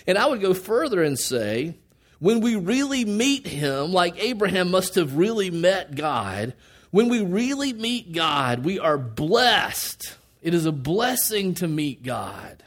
And 0.05 0.19
I 0.19 0.27
would 0.27 0.39
go 0.39 0.53
further 0.53 1.01
and 1.01 1.17
say, 1.17 1.77
when 2.19 2.41
we 2.41 2.55
really 2.55 3.05
meet 3.05 3.47
Him, 3.47 3.91
like 3.91 4.23
Abraham 4.23 4.69
must 4.69 4.95
have 4.95 5.17
really 5.17 5.49
met 5.49 5.95
God, 5.95 6.53
when 6.91 7.09
we 7.09 7.23
really 7.23 7.73
meet 7.73 8.13
God, 8.13 8.63
we 8.63 8.79
are 8.79 8.97
blessed. 8.97 10.15
It 10.43 10.53
is 10.53 10.65
a 10.65 10.71
blessing 10.71 11.55
to 11.55 11.67
meet 11.67 12.03
God. 12.03 12.63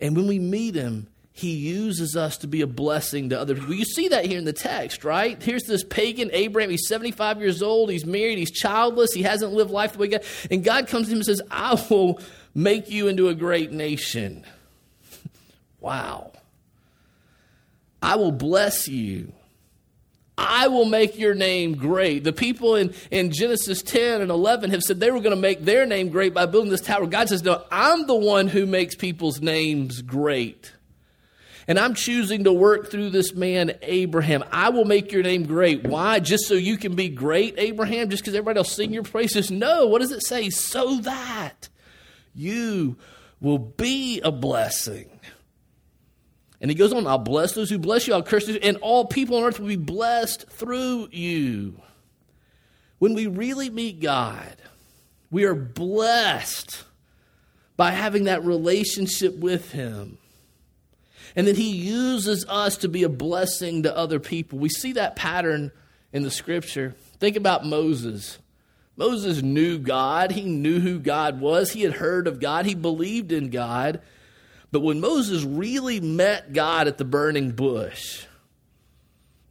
And 0.00 0.16
when 0.16 0.26
we 0.26 0.38
meet 0.38 0.74
Him, 0.74 1.08
he 1.36 1.50
uses 1.50 2.16
us 2.16 2.38
to 2.38 2.46
be 2.46 2.62
a 2.62 2.66
blessing 2.66 3.28
to 3.28 3.38
other 3.38 3.54
people. 3.54 3.74
You 3.74 3.84
see 3.84 4.08
that 4.08 4.24
here 4.24 4.38
in 4.38 4.46
the 4.46 4.54
text, 4.54 5.04
right? 5.04 5.40
Here's 5.42 5.64
this 5.64 5.84
pagan 5.84 6.30
Abraham. 6.32 6.70
He's 6.70 6.88
75 6.88 7.40
years 7.40 7.62
old. 7.62 7.90
He's 7.90 8.06
married. 8.06 8.38
He's 8.38 8.50
childless. 8.50 9.12
He 9.12 9.20
hasn't 9.20 9.52
lived 9.52 9.70
life 9.70 9.92
the 9.92 9.98
way 9.98 10.08
God. 10.08 10.24
And 10.50 10.64
God 10.64 10.88
comes 10.88 11.08
to 11.08 11.12
him 11.12 11.18
and 11.18 11.26
says, 11.26 11.42
I 11.50 11.78
will 11.90 12.20
make 12.54 12.88
you 12.88 13.08
into 13.08 13.28
a 13.28 13.34
great 13.34 13.70
nation. 13.70 14.44
Wow. 15.78 16.32
I 18.02 18.16
will 18.16 18.32
bless 18.32 18.88
you. 18.88 19.32
I 20.36 20.66
will 20.66 20.86
make 20.86 21.16
your 21.16 21.34
name 21.34 21.76
great. 21.76 22.24
The 22.24 22.32
people 22.32 22.74
in, 22.74 22.92
in 23.12 23.30
Genesis 23.30 23.82
10 23.82 24.20
and 24.20 24.30
11 24.30 24.70
have 24.70 24.82
said 24.82 24.98
they 24.98 25.12
were 25.12 25.20
going 25.20 25.36
to 25.36 25.40
make 25.40 25.64
their 25.64 25.86
name 25.86 26.08
great 26.08 26.34
by 26.34 26.46
building 26.46 26.70
this 26.70 26.80
tower. 26.80 27.06
God 27.06 27.28
says, 27.28 27.44
No, 27.44 27.62
I'm 27.70 28.08
the 28.08 28.16
one 28.16 28.48
who 28.48 28.66
makes 28.66 28.96
people's 28.96 29.40
names 29.40 30.02
great. 30.02 30.72
And 31.68 31.78
I'm 31.78 31.94
choosing 31.94 32.44
to 32.44 32.52
work 32.52 32.90
through 32.90 33.10
this 33.10 33.34
man, 33.34 33.72
Abraham. 33.82 34.44
I 34.52 34.68
will 34.68 34.84
make 34.84 35.10
your 35.10 35.24
name 35.24 35.46
great. 35.46 35.84
Why? 35.84 36.20
Just 36.20 36.46
so 36.46 36.54
you 36.54 36.76
can 36.76 36.94
be 36.94 37.08
great, 37.08 37.54
Abraham? 37.58 38.08
Just 38.08 38.22
because 38.22 38.34
everybody 38.34 38.58
else 38.58 38.72
sing 38.72 38.92
your 38.92 39.02
praises? 39.02 39.50
No. 39.50 39.86
What 39.86 40.00
does 40.00 40.12
it 40.12 40.24
say? 40.24 40.48
So 40.50 40.98
that 40.98 41.68
you 42.34 42.96
will 43.40 43.58
be 43.58 44.20
a 44.20 44.30
blessing. 44.30 45.10
And 46.60 46.70
he 46.70 46.74
goes 46.74 46.92
on, 46.92 47.06
I'll 47.06 47.18
bless 47.18 47.52
those 47.52 47.68
who 47.68 47.78
bless 47.78 48.06
you, 48.06 48.14
I'll 48.14 48.22
curse 48.22 48.48
and 48.48 48.76
all 48.78 49.04
people 49.04 49.36
on 49.36 49.44
earth 49.44 49.60
will 49.60 49.68
be 49.68 49.76
blessed 49.76 50.48
through 50.48 51.08
you. 51.10 51.80
When 52.98 53.14
we 53.14 53.26
really 53.26 53.68
meet 53.68 54.00
God, 54.00 54.56
we 55.30 55.44
are 55.44 55.54
blessed 55.54 56.84
by 57.76 57.90
having 57.90 58.24
that 58.24 58.44
relationship 58.44 59.36
with 59.36 59.72
Him. 59.72 60.16
And 61.36 61.46
that 61.46 61.56
He 61.56 61.70
uses 61.70 62.44
us 62.48 62.78
to 62.78 62.88
be 62.88 63.04
a 63.04 63.08
blessing 63.08 63.84
to 63.84 63.96
other 63.96 64.18
people. 64.18 64.58
We 64.58 64.70
see 64.70 64.94
that 64.94 65.14
pattern 65.14 65.70
in 66.12 66.22
the 66.22 66.30
scripture. 66.30 66.94
Think 67.20 67.36
about 67.36 67.64
Moses. 67.64 68.38
Moses 68.96 69.42
knew 69.42 69.78
God, 69.78 70.30
he 70.30 70.42
knew 70.42 70.80
who 70.80 70.98
God 70.98 71.38
was, 71.38 71.72
he 71.72 71.82
had 71.82 71.92
heard 71.92 72.26
of 72.26 72.40
God, 72.40 72.64
he 72.64 72.74
believed 72.74 73.30
in 73.30 73.50
God. 73.50 74.00
But 74.72 74.80
when 74.80 75.00
Moses 75.00 75.44
really 75.44 76.00
met 76.00 76.54
God 76.54 76.88
at 76.88 76.96
the 76.96 77.04
burning 77.04 77.50
bush, 77.50 78.24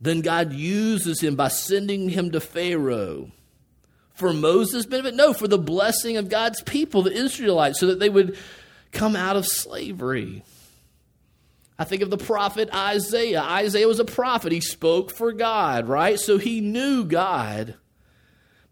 then 0.02 0.22
God 0.22 0.52
uses 0.52 1.22
him 1.22 1.36
by 1.36 1.50
sending 1.50 2.10
him 2.10 2.32
to 2.32 2.40
Pharaoh 2.40 3.32
for 4.16 4.34
Moses' 4.34 4.86
benefit? 4.86 5.14
No, 5.14 5.34
for 5.34 5.48
the 5.48 5.60
blessing 5.60 6.18
of 6.18 6.30
God's 6.30 6.62
people, 6.64 7.04
the 7.04 7.12
Israelites, 7.12 7.80
so 7.80 7.88
that 7.88 8.00
they 8.00 8.10
would 8.10 8.38
come 8.92 9.16
out 9.16 9.36
of 9.36 9.46
slavery. 9.46 10.44
I 11.78 11.84
think 11.84 12.02
of 12.02 12.10
the 12.10 12.18
prophet 12.18 12.70
Isaiah. 12.74 13.42
Isaiah 13.42 13.88
was 13.88 14.00
a 14.00 14.06
prophet. 14.06 14.52
He 14.52 14.62
spoke 14.62 15.12
for 15.14 15.32
God, 15.34 15.88
right? 15.88 16.20
So 16.20 16.38
he 16.38 16.62
knew 16.62 17.04
God. 17.04 17.76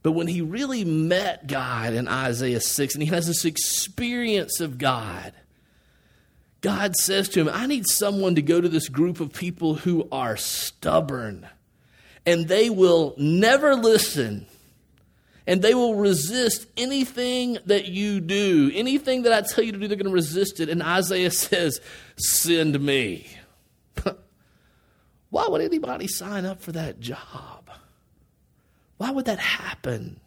But 0.04 0.12
when 0.12 0.28
he 0.28 0.42
really 0.42 0.84
met 0.84 1.48
God 1.48 1.94
in 1.94 2.08
Isaiah 2.08 2.62
6 2.62 2.94
and 2.94 3.04
he 3.04 3.10
has 3.10 3.28
this 3.28 3.46
experience 3.46 4.60
of 4.60 4.78
God, 4.78 5.34
God 6.62 6.96
says 6.96 7.28
to 7.30 7.42
him, 7.42 7.50
I 7.52 7.68
need 7.68 7.88
someone 7.88 8.36
to 8.36 8.42
go 8.42 8.62
to 8.62 8.70
this 8.70 8.90
group 8.90 9.20
of 9.20 9.34
people 9.34 9.76
who 9.76 10.08
are 10.12 10.38
stubborn 10.38 11.48
and 12.26 12.48
they 12.48 12.70
will 12.70 13.16
never 13.18 13.76
listen 13.76 14.46
and 15.46 15.62
they 15.62 15.74
will 15.74 15.96
resist 15.96 16.68
anything 16.78 17.58
that 17.66 17.86
you 17.86 18.20
do. 18.20 18.72
Anything 18.74 19.24
that 19.24 19.34
I 19.34 19.42
tell 19.48 19.64
you 19.64 19.72
to 19.72 19.78
do, 19.78 19.88
they're 19.88 19.98
going 19.98 20.06
to 20.06 20.12
resist 20.12 20.60
it. 20.60 20.70
And 20.70 20.82
Isaiah 20.82 21.32
says, 21.32 21.82
Send 22.18 22.80
me. 22.80 23.28
Why 25.30 25.48
would 25.48 25.62
anybody 25.62 26.08
sign 26.08 26.46
up 26.46 26.62
for 26.62 26.72
that 26.74 27.00
job? 27.00 27.70
Why 28.98 29.12
would 29.12 29.26
that 29.26 29.40
happen? 29.40 30.20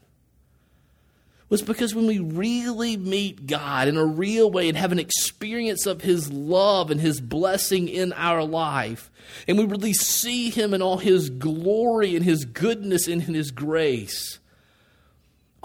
was 1.49 1.63
because 1.63 1.95
when 1.95 2.07
we 2.07 2.19
really 2.19 2.97
meet 2.97 3.47
God 3.47 3.87
in 3.89 3.97
a 3.97 4.05
real 4.05 4.51
way 4.51 4.69
and 4.69 4.77
have 4.77 4.93
an 4.93 4.99
experience 4.99 5.87
of 5.87 6.03
His 6.03 6.33
love 6.33 6.91
and 6.91 7.01
His 7.01 7.21
blessing 7.21 7.89
in 7.89 8.13
our 8.15 8.43
life, 8.43 9.11
and 9.47 9.57
we 9.57 9.65
really 9.65 9.93
see 9.93 10.51
Him 10.51 10.75
in 10.75 10.83
all 10.83 10.99
His 10.99 11.31
glory 11.31 12.17
and 12.17 12.25
His 12.25 12.45
goodness 12.45 13.07
and 13.07 13.23
in 13.23 13.35
His 13.35 13.53
grace, 13.53 14.41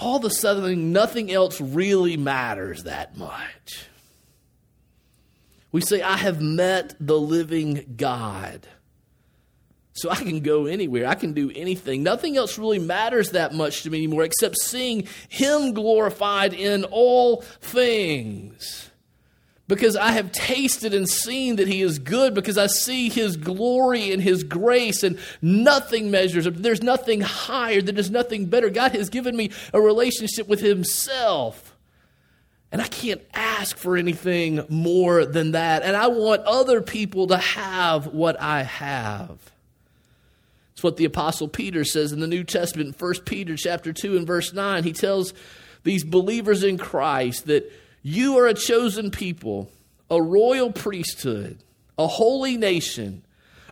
all 0.02 0.18
of 0.18 0.26
a 0.26 0.30
sudden, 0.30 0.92
nothing 0.92 1.32
else 1.32 1.62
really 1.62 2.18
matters 2.18 2.84
that 2.84 3.18
much. 3.18 3.88
We 5.72 5.82
say, 5.82 6.02
I 6.02 6.18
have 6.18 6.42
met 6.42 6.96
the 7.00 7.20
living 7.20 7.96
God. 7.96 8.68
So 9.94 10.10
I 10.10 10.16
can 10.16 10.42
go 10.42 10.66
anywhere. 10.66 11.08
I 11.08 11.16
can 11.16 11.34
do 11.34 11.52
anything. 11.54 12.04
Nothing 12.04 12.38
else 12.38 12.58
really 12.58 12.80
matters 12.80 13.32
that 13.32 13.54
much 13.54 13.84
to 13.84 13.90
me 13.90 14.00
anymore 14.00 14.24
except 14.24 14.58
seeing 14.58 15.08
Him 15.30 15.74
glorified 15.74 16.54
in 16.54 16.86
all 16.86 17.42
things 17.42 18.91
because 19.72 19.96
I 19.96 20.12
have 20.12 20.34
tasted 20.34 20.94
and 20.94 21.08
seen 21.08 21.56
that 21.56 21.70
He 21.70 21.82
is 21.82 21.98
good, 21.98 22.34
because 22.34 22.58
I 22.58 22.68
see 22.68 23.08
His 23.08 23.38
glory 23.38 24.12
and 24.12 24.22
His 24.22 24.44
grace, 24.44 25.02
and 25.02 25.18
nothing 25.42 26.12
measures 26.12 26.46
up. 26.46 26.56
There's 26.56 26.84
nothing 26.84 27.22
higher, 27.22 27.82
there's 27.82 28.12
nothing 28.12 28.48
better. 28.48 28.70
God 28.70 28.92
has 28.92 29.10
given 29.10 29.34
me 29.34 29.50
a 29.72 29.80
relationship 29.80 30.50
with 30.50 30.60
Himself. 30.60 31.78
And 32.74 32.82
I 32.82 32.88
can't 32.90 33.22
ask 33.34 33.78
for 33.78 33.96
anything 33.96 34.66
more 34.68 35.24
than 35.24 35.52
that. 35.52 35.84
And 35.84 35.96
I 35.96 36.08
want 36.08 36.42
other 36.42 36.82
people 36.82 37.28
to 37.28 37.38
have 37.38 38.08
what 38.08 38.42
I 38.42 38.64
have. 38.64 39.40
It's 40.74 40.84
what 40.84 40.98
the 40.98 41.06
apostle 41.06 41.48
Peter 41.48 41.86
says 41.86 42.12
in 42.12 42.20
the 42.20 42.28
New 42.28 42.44
Testament, 42.44 43.00
1 43.00 43.14
Peter 43.24 43.56
chapter 43.56 43.94
2 43.94 44.18
and 44.18 44.28
verse 44.28 44.52
9. 44.52 44.84
He 44.84 44.92
tells 44.92 45.34
these 45.86 46.04
believers 46.04 46.62
in 46.62 46.78
Christ 46.78 47.46
that 47.46 47.72
you 48.04 48.38
are 48.38 48.48
a 48.48 48.54
chosen 48.54 49.12
people, 49.12 49.70
a 50.10 50.22
royal 50.22 50.72
priesthood, 50.72 51.64
a 51.98 52.08
holy 52.08 52.58
nation, 52.58 53.24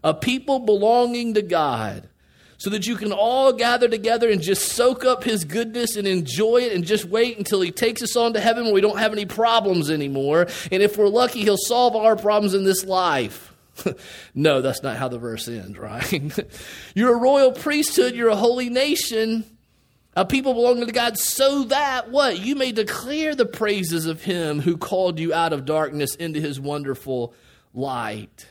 a 0.03 0.13
people 0.13 0.59
belonging 0.59 1.33
to 1.33 1.41
God, 1.41 2.07
so 2.57 2.69
that 2.69 2.85
you 2.85 2.95
can 2.95 3.11
all 3.11 3.53
gather 3.53 3.87
together 3.87 4.29
and 4.29 4.41
just 4.41 4.73
soak 4.73 5.05
up 5.05 5.23
His 5.23 5.45
goodness 5.45 5.95
and 5.95 6.05
enjoy 6.05 6.57
it 6.57 6.73
and 6.73 6.83
just 6.83 7.05
wait 7.05 7.37
until 7.37 7.61
He 7.61 7.71
takes 7.71 8.03
us 8.03 8.15
on 8.15 8.33
to 8.33 8.39
heaven 8.39 8.65
where 8.65 8.73
we 8.73 8.81
don't 8.81 8.99
have 8.99 9.13
any 9.13 9.25
problems 9.25 9.89
anymore. 9.89 10.47
And 10.71 10.83
if 10.83 10.97
we're 10.97 11.07
lucky, 11.07 11.41
He'll 11.41 11.57
solve 11.57 11.95
our 11.95 12.15
problems 12.15 12.53
in 12.53 12.65
this 12.65 12.83
life. 12.83 13.53
no, 14.35 14.61
that's 14.61 14.83
not 14.83 14.97
how 14.97 15.07
the 15.07 15.17
verse 15.17 15.47
ends, 15.47 15.77
right? 15.77 16.39
you're 16.93 17.15
a 17.15 17.19
royal 17.19 17.53
priesthood, 17.53 18.13
you're 18.13 18.29
a 18.29 18.35
holy 18.35 18.69
nation 18.69 19.45
a 20.15 20.25
people 20.25 20.53
belonging 20.53 20.87
to 20.87 20.91
God, 20.91 21.17
so 21.17 21.63
that 21.65 22.09
what? 22.09 22.39
You 22.39 22.55
may 22.55 22.71
declare 22.71 23.35
the 23.35 23.45
praises 23.45 24.05
of 24.05 24.23
him 24.23 24.59
who 24.59 24.77
called 24.77 25.19
you 25.19 25.33
out 25.33 25.53
of 25.53 25.65
darkness 25.65 26.15
into 26.15 26.41
his 26.41 26.59
wonderful 26.59 27.33
light. 27.73 28.47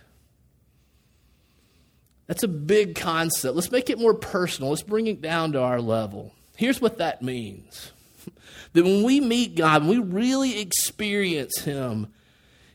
That's 2.26 2.42
a 2.42 2.48
big 2.48 2.94
concept. 2.94 3.56
Let's 3.56 3.72
make 3.72 3.90
it 3.90 3.98
more 3.98 4.14
personal. 4.14 4.70
Let's 4.70 4.82
bring 4.82 5.06
it 5.06 5.20
down 5.20 5.52
to 5.52 5.60
our 5.60 5.80
level. 5.80 6.32
Here's 6.56 6.80
what 6.80 6.98
that 6.98 7.22
means 7.22 7.92
that 8.72 8.84
when 8.84 9.02
we 9.02 9.20
meet 9.20 9.56
God, 9.56 9.86
when 9.86 9.90
we 9.90 10.14
really 10.14 10.60
experience 10.60 11.60
him, 11.60 12.08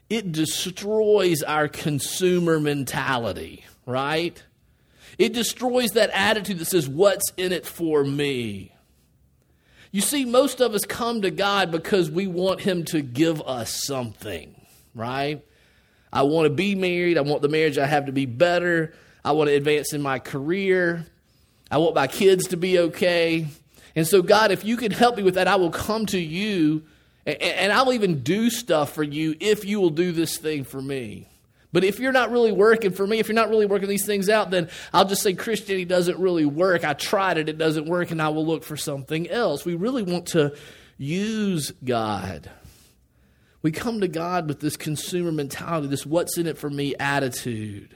it 0.10 0.32
destroys 0.32 1.41
our 1.43 1.67
consumer 1.67 2.60
mentality, 2.60 3.63
right? 3.86 4.43
It 5.17 5.34
destroys 5.34 5.91
that 5.91 6.10
attitude 6.12 6.60
that 6.60 6.65
says, 6.65 6.89
What's 6.89 7.32
in 7.38 7.52
it 7.52 7.65
for 7.65 8.04
me? 8.04 8.72
You 9.93 10.01
see, 10.01 10.25
most 10.25 10.60
of 10.60 10.73
us 10.73 10.86
come 10.86 11.21
to 11.21 11.29
God 11.29 11.69
because 11.69 12.10
we 12.10 12.25
want 12.25 12.62
Him 12.62 12.84
to 12.86 13.01
give 13.03 13.43
us 13.43 13.86
something, 13.86 14.60
right? 14.95 15.45
I 16.12 16.23
want 16.23 16.47
to 16.47 16.49
be 16.49 16.73
married. 16.73 17.15
I 17.15 17.21
want 17.21 17.43
the 17.43 17.47
marriage 17.47 17.77
I 17.77 17.86
have 17.86 18.08
to 18.08 18.12
be 18.12 18.25
better. 18.25 18.95
I 19.23 19.34
want 19.34 19.49
to 19.49 19.56
advance 19.56 19.93
in 19.93 20.01
my 20.01 20.17
career. 20.17 21.06
I 21.69 21.77
want 21.77 21.93
my 21.93 22.08
kids 22.08 22.47
to 22.47 22.58
be 22.58 22.79
okay. 22.79 23.45
And 23.95 24.08
so, 24.08 24.23
God, 24.23 24.49
if 24.49 24.65
you 24.65 24.77
can 24.77 24.91
help 24.91 25.15
me 25.15 25.21
with 25.21 25.36
that, 25.36 25.47
I 25.47 25.58
will 25.58 25.69
come 25.69 26.08
to 26.08 26.19
you 26.19 26.82
and 27.27 27.71
I'll 27.71 27.93
even 27.93 28.23
do 28.23 28.49
stuff 28.49 28.93
for 28.93 29.03
you 29.03 29.36
if 29.39 29.63
you 29.63 29.79
will 29.79 29.91
do 29.91 30.12
this 30.12 30.39
thing 30.39 30.63
for 30.63 30.82
me. 30.82 31.27
But 31.73 31.83
if 31.83 31.99
you're 31.99 32.12
not 32.13 32.31
really 32.31 32.51
working 32.51 32.91
for 32.91 33.05
me, 33.05 33.17
if 33.17 33.27
you're 33.27 33.36
not 33.36 33.49
really 33.49 33.65
working 33.65 33.89
these 33.89 34.05
things 34.05 34.29
out, 34.29 34.51
then 34.51 34.69
I'll 34.93 35.05
just 35.05 35.23
say 35.23 35.33
Christianity 35.33 35.86
doesn't 35.86 36.19
really 36.19 36.45
work. 36.45 36.86
I 36.86 36.93
tried 36.93 37.39
it, 37.39 37.49
it 37.49 37.57
doesn't 37.57 37.88
work, 37.88 38.12
and 38.12 38.21
I 38.21 38.29
will 38.29 38.45
look 38.45 38.63
for 38.63 38.77
something 38.77 39.27
else. 39.27 39.65
We 39.65 39.73
really 39.73 40.03
want 40.03 40.27
to 40.27 40.55
use 40.97 41.71
God. 41.83 42.49
We 43.63 43.71
come 43.71 44.01
to 44.01 44.07
God 44.07 44.47
with 44.47 44.59
this 44.59 44.77
consumer 44.77 45.31
mentality, 45.31 45.88
this 45.88 46.05
what's 46.05 46.38
in 46.38 46.45
it 46.45 46.59
for 46.59 46.69
me 46.69 46.95
attitude. 46.99 47.95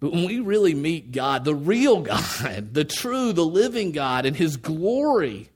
But 0.00 0.12
when 0.12 0.24
we 0.24 0.40
really 0.40 0.74
meet 0.74 1.12
God, 1.12 1.44
the 1.44 1.54
real 1.54 2.00
God, 2.02 2.72
the 2.72 2.84
true, 2.84 3.34
the 3.34 3.44
living 3.44 3.92
God, 3.92 4.24
in 4.24 4.32
His 4.32 4.56
glory, 4.56 5.50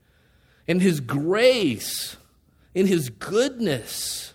in 0.67 0.79
His 0.79 0.99
grace, 0.99 2.15
in 2.75 2.85
His 2.85 3.09
goodness, 3.09 4.32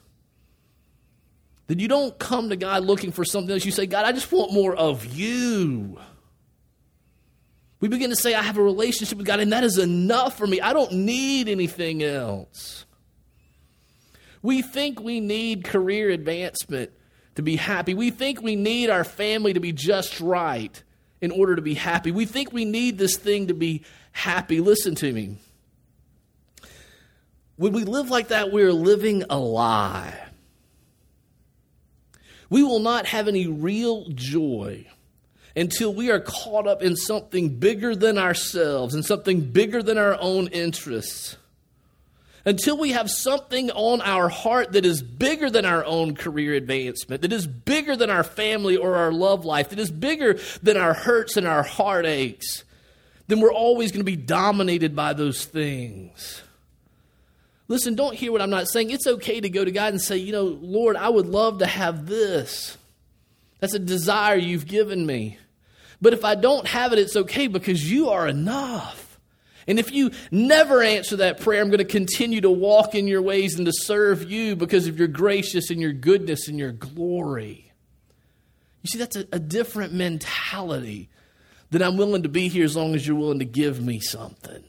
then 1.68 1.78
you 1.78 1.86
don't 1.86 2.18
come 2.18 2.48
to 2.48 2.56
God 2.56 2.84
looking 2.84 3.12
for 3.12 3.24
something 3.24 3.52
else. 3.52 3.64
You 3.64 3.72
say, 3.72 3.86
God, 3.86 4.04
I 4.04 4.12
just 4.12 4.32
want 4.32 4.52
more 4.52 4.74
of 4.74 5.04
you. 5.04 5.98
We 7.80 7.88
begin 7.88 8.10
to 8.10 8.16
say, 8.16 8.34
I 8.34 8.42
have 8.42 8.56
a 8.56 8.62
relationship 8.62 9.18
with 9.18 9.26
God, 9.26 9.38
and 9.38 9.52
that 9.52 9.62
is 9.62 9.78
enough 9.78 10.36
for 10.36 10.46
me. 10.46 10.60
I 10.60 10.72
don't 10.72 10.92
need 10.92 11.48
anything 11.48 12.02
else. 12.02 12.86
We 14.42 14.62
think 14.62 15.00
we 15.00 15.20
need 15.20 15.64
career 15.64 16.10
advancement 16.10 16.90
to 17.34 17.42
be 17.42 17.56
happy. 17.56 17.94
We 17.94 18.10
think 18.10 18.40
we 18.40 18.56
need 18.56 18.88
our 18.88 19.04
family 19.04 19.52
to 19.52 19.60
be 19.60 19.72
just 19.72 20.20
right 20.20 20.82
in 21.20 21.30
order 21.30 21.54
to 21.54 21.62
be 21.62 21.74
happy. 21.74 22.10
We 22.10 22.24
think 22.24 22.52
we 22.52 22.64
need 22.64 22.96
this 22.96 23.16
thing 23.16 23.48
to 23.48 23.54
be 23.54 23.84
happy. 24.12 24.60
Listen 24.60 24.94
to 24.96 25.12
me. 25.12 25.36
When 27.56 27.72
we 27.72 27.84
live 27.84 28.08
like 28.08 28.28
that, 28.28 28.52
we're 28.52 28.72
living 28.72 29.24
a 29.28 29.38
lie. 29.38 30.27
We 32.50 32.62
will 32.62 32.80
not 32.80 33.06
have 33.06 33.28
any 33.28 33.46
real 33.46 34.06
joy 34.10 34.86
until 35.54 35.92
we 35.92 36.10
are 36.10 36.20
caught 36.20 36.66
up 36.66 36.82
in 36.82 36.96
something 36.96 37.58
bigger 37.58 37.94
than 37.94 38.16
ourselves 38.16 38.94
and 38.94 39.04
something 39.04 39.40
bigger 39.40 39.82
than 39.82 39.98
our 39.98 40.16
own 40.20 40.48
interests. 40.48 41.36
Until 42.44 42.78
we 42.78 42.92
have 42.92 43.10
something 43.10 43.70
on 43.72 44.00
our 44.00 44.28
heart 44.28 44.72
that 44.72 44.86
is 44.86 45.02
bigger 45.02 45.50
than 45.50 45.66
our 45.66 45.84
own 45.84 46.14
career 46.14 46.54
advancement, 46.54 47.22
that 47.22 47.32
is 47.32 47.46
bigger 47.46 47.96
than 47.96 48.08
our 48.08 48.22
family 48.22 48.76
or 48.76 48.94
our 48.94 49.12
love 49.12 49.44
life, 49.44 49.70
that 49.70 49.78
is 49.78 49.90
bigger 49.90 50.38
than 50.62 50.76
our 50.76 50.94
hurts 50.94 51.36
and 51.36 51.46
our 51.46 51.62
heartaches, 51.62 52.64
then 53.26 53.40
we're 53.40 53.52
always 53.52 53.92
going 53.92 54.00
to 54.00 54.04
be 54.04 54.16
dominated 54.16 54.96
by 54.96 55.12
those 55.12 55.44
things. 55.44 56.42
Listen, 57.68 57.94
don't 57.94 58.14
hear 58.14 58.32
what 58.32 58.40
I'm 58.40 58.50
not 58.50 58.68
saying. 58.68 58.90
It's 58.90 59.06
okay 59.06 59.40
to 59.40 59.50
go 59.50 59.64
to 59.64 59.70
God 59.70 59.92
and 59.92 60.00
say, 60.00 60.16
you 60.16 60.32
know, 60.32 60.44
Lord, 60.44 60.96
I 60.96 61.10
would 61.10 61.26
love 61.26 61.58
to 61.58 61.66
have 61.66 62.06
this. 62.06 62.78
That's 63.60 63.74
a 63.74 63.78
desire 63.78 64.36
you've 64.36 64.66
given 64.66 65.04
me. 65.04 65.38
But 66.00 66.14
if 66.14 66.24
I 66.24 66.34
don't 66.34 66.66
have 66.66 66.92
it, 66.92 66.98
it's 66.98 67.16
okay 67.16 67.46
because 67.46 67.90
you 67.90 68.08
are 68.08 68.26
enough. 68.26 69.18
And 69.66 69.78
if 69.78 69.92
you 69.92 70.12
never 70.30 70.82
answer 70.82 71.16
that 71.16 71.40
prayer, 71.40 71.60
I'm 71.60 71.68
going 71.68 71.78
to 71.78 71.84
continue 71.84 72.40
to 72.40 72.50
walk 72.50 72.94
in 72.94 73.06
your 73.06 73.20
ways 73.20 73.56
and 73.56 73.66
to 73.66 73.72
serve 73.72 74.30
you 74.30 74.56
because 74.56 74.86
of 74.86 74.98
your 74.98 75.08
gracious 75.08 75.70
and 75.70 75.78
your 75.78 75.92
goodness 75.92 76.48
and 76.48 76.58
your 76.58 76.72
glory. 76.72 77.70
You 78.82 78.88
see, 78.88 78.98
that's 78.98 79.16
a, 79.16 79.26
a 79.30 79.38
different 79.38 79.92
mentality 79.92 81.10
that 81.70 81.82
I'm 81.82 81.98
willing 81.98 82.22
to 82.22 82.30
be 82.30 82.48
here 82.48 82.64
as 82.64 82.76
long 82.76 82.94
as 82.94 83.06
you're 83.06 83.16
willing 83.16 83.40
to 83.40 83.44
give 83.44 83.82
me 83.84 84.00
something. 84.00 84.64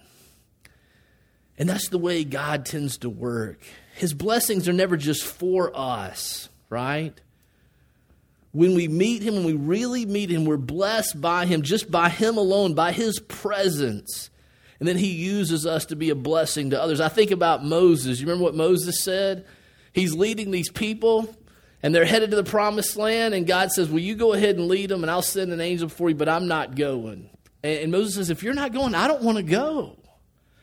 And 1.60 1.70
that's 1.70 1.90
the 1.90 2.00
way 2.00 2.24
God 2.24 2.66
tends 2.66 2.98
to 3.00 3.10
work. 3.10 3.60
His 3.96 4.14
blessings 4.14 4.68
are 4.68 4.74
never 4.74 4.98
just 4.98 5.24
for 5.24 5.72
us, 5.76 6.50
right? 6.70 7.14
when 8.52 8.74
we 8.74 8.88
meet 8.88 9.22
him, 9.22 9.36
when 9.36 9.44
we 9.44 9.54
really 9.54 10.06
meet 10.06 10.30
him, 10.30 10.46
we're 10.46 10.58
blessed 10.58 11.22
by 11.22 11.46
him, 11.46 11.62
just 11.62 11.92
by 11.92 12.10
him 12.10 12.38
alone, 12.38 12.74
by 12.74 12.92
his 12.92 13.20
presence. 13.20 14.30
And 14.80 14.88
then 14.88 14.98
he 14.98 15.12
uses 15.12 15.66
us 15.66 15.86
to 15.88 15.96
be 15.96 16.10
a 16.10 16.16
blessing 16.16 16.72
to 16.72 16.82
others. 16.82 17.00
I 17.00 17.10
think 17.10 17.32
about 17.32 17.64
Moses. 17.64 18.20
You 18.20 18.26
remember 18.26 18.46
what 18.46 18.56
Moses 18.56 19.04
said? 19.04 19.46
He's 19.94 20.14
leading 20.14 20.52
these 20.52 20.72
people, 20.72 21.36
and 21.84 21.94
they're 21.94 22.06
headed 22.06 22.32
to 22.32 22.38
the 22.38 22.44
promised 22.44 22.96
land, 22.96 23.34
and 23.34 23.46
God 23.46 23.72
says, 23.72 23.90
Will 23.90 24.00
you 24.00 24.16
go 24.16 24.34
ahead 24.34 24.56
and 24.56 24.68
lead 24.68 24.90
them, 24.90 25.04
and 25.04 25.12
I'll 25.12 25.22
send 25.22 25.52
an 25.52 25.62
angel 25.62 25.90
for 25.90 26.10
you, 26.10 26.16
but 26.16 26.30
I'm 26.30 26.48
not 26.48 26.76
going. 26.76 27.30
And 27.62 27.92
Moses 27.92 28.16
says, 28.16 28.30
If 28.30 28.42
you're 28.42 28.54
not 28.54 28.72
going, 28.72 28.96
I 28.96 29.08
don't 29.08 29.22
want 29.22 29.38
to 29.38 29.44
go. 29.44 29.99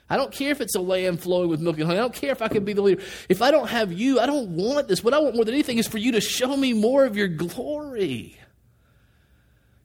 I 0.08 0.16
don't 0.16 0.32
care 0.32 0.52
if 0.52 0.60
it's 0.60 0.76
a 0.76 0.80
land 0.80 1.20
flowing 1.20 1.48
with 1.48 1.60
milk 1.60 1.78
and 1.78 1.86
honey. 1.86 1.98
I 1.98 2.02
don't 2.02 2.14
care 2.14 2.30
if 2.30 2.40
I 2.40 2.48
can 2.48 2.64
be 2.64 2.72
the 2.72 2.82
leader. 2.82 3.02
If 3.28 3.42
I 3.42 3.50
don't 3.50 3.68
have 3.68 3.92
you, 3.92 4.20
I 4.20 4.26
don't 4.26 4.50
want 4.50 4.86
this. 4.86 5.02
What 5.02 5.14
I 5.14 5.18
want 5.18 5.34
more 5.34 5.44
than 5.44 5.54
anything 5.54 5.78
is 5.78 5.88
for 5.88 5.98
you 5.98 6.12
to 6.12 6.20
show 6.20 6.56
me 6.56 6.72
more 6.72 7.04
of 7.04 7.16
your 7.16 7.28
glory. 7.28 8.38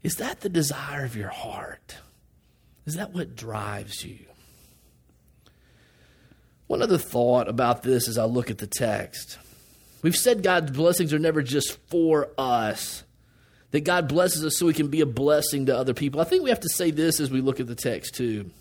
Is 0.03 0.15
that 0.15 0.41
the 0.41 0.49
desire 0.49 1.05
of 1.05 1.15
your 1.15 1.29
heart? 1.29 1.97
Is 2.86 2.95
that 2.95 3.13
what 3.13 3.36
drives 3.36 4.05
you? 4.05 4.25
One 6.67 6.84
other 6.84 6.99
thought 6.99 7.47
about 7.47 7.81
this 7.84 8.07
as 8.07 8.17
I 8.17 8.25
look 8.25 8.51
at 8.51 8.60
the 8.60 8.67
text. 8.67 9.39
We've 10.03 10.15
said 10.15 10.43
God's 10.43 10.71
blessings 10.71 11.13
are 11.13 11.19
never 11.19 11.41
just 11.41 11.77
for 11.89 12.29
us, 12.38 13.03
that 13.71 13.81
God 13.81 14.07
blesses 14.07 14.45
us 14.45 14.57
so 14.57 14.67
we 14.67 14.73
can 14.73 14.88
be 14.88 15.01
a 15.01 15.05
blessing 15.05 15.65
to 15.65 15.77
other 15.77 15.93
people. 15.93 16.21
I 16.21 16.25
think 16.25 16.43
we 16.43 16.49
have 16.49 16.62
to 16.62 16.69
say 16.69 16.91
this 16.91 17.19
as 17.19 17.29
we 17.29 17.41
look 17.41 17.60
at 17.60 17.67
the 17.67 17.75
text, 17.75 18.15
too 18.15 18.51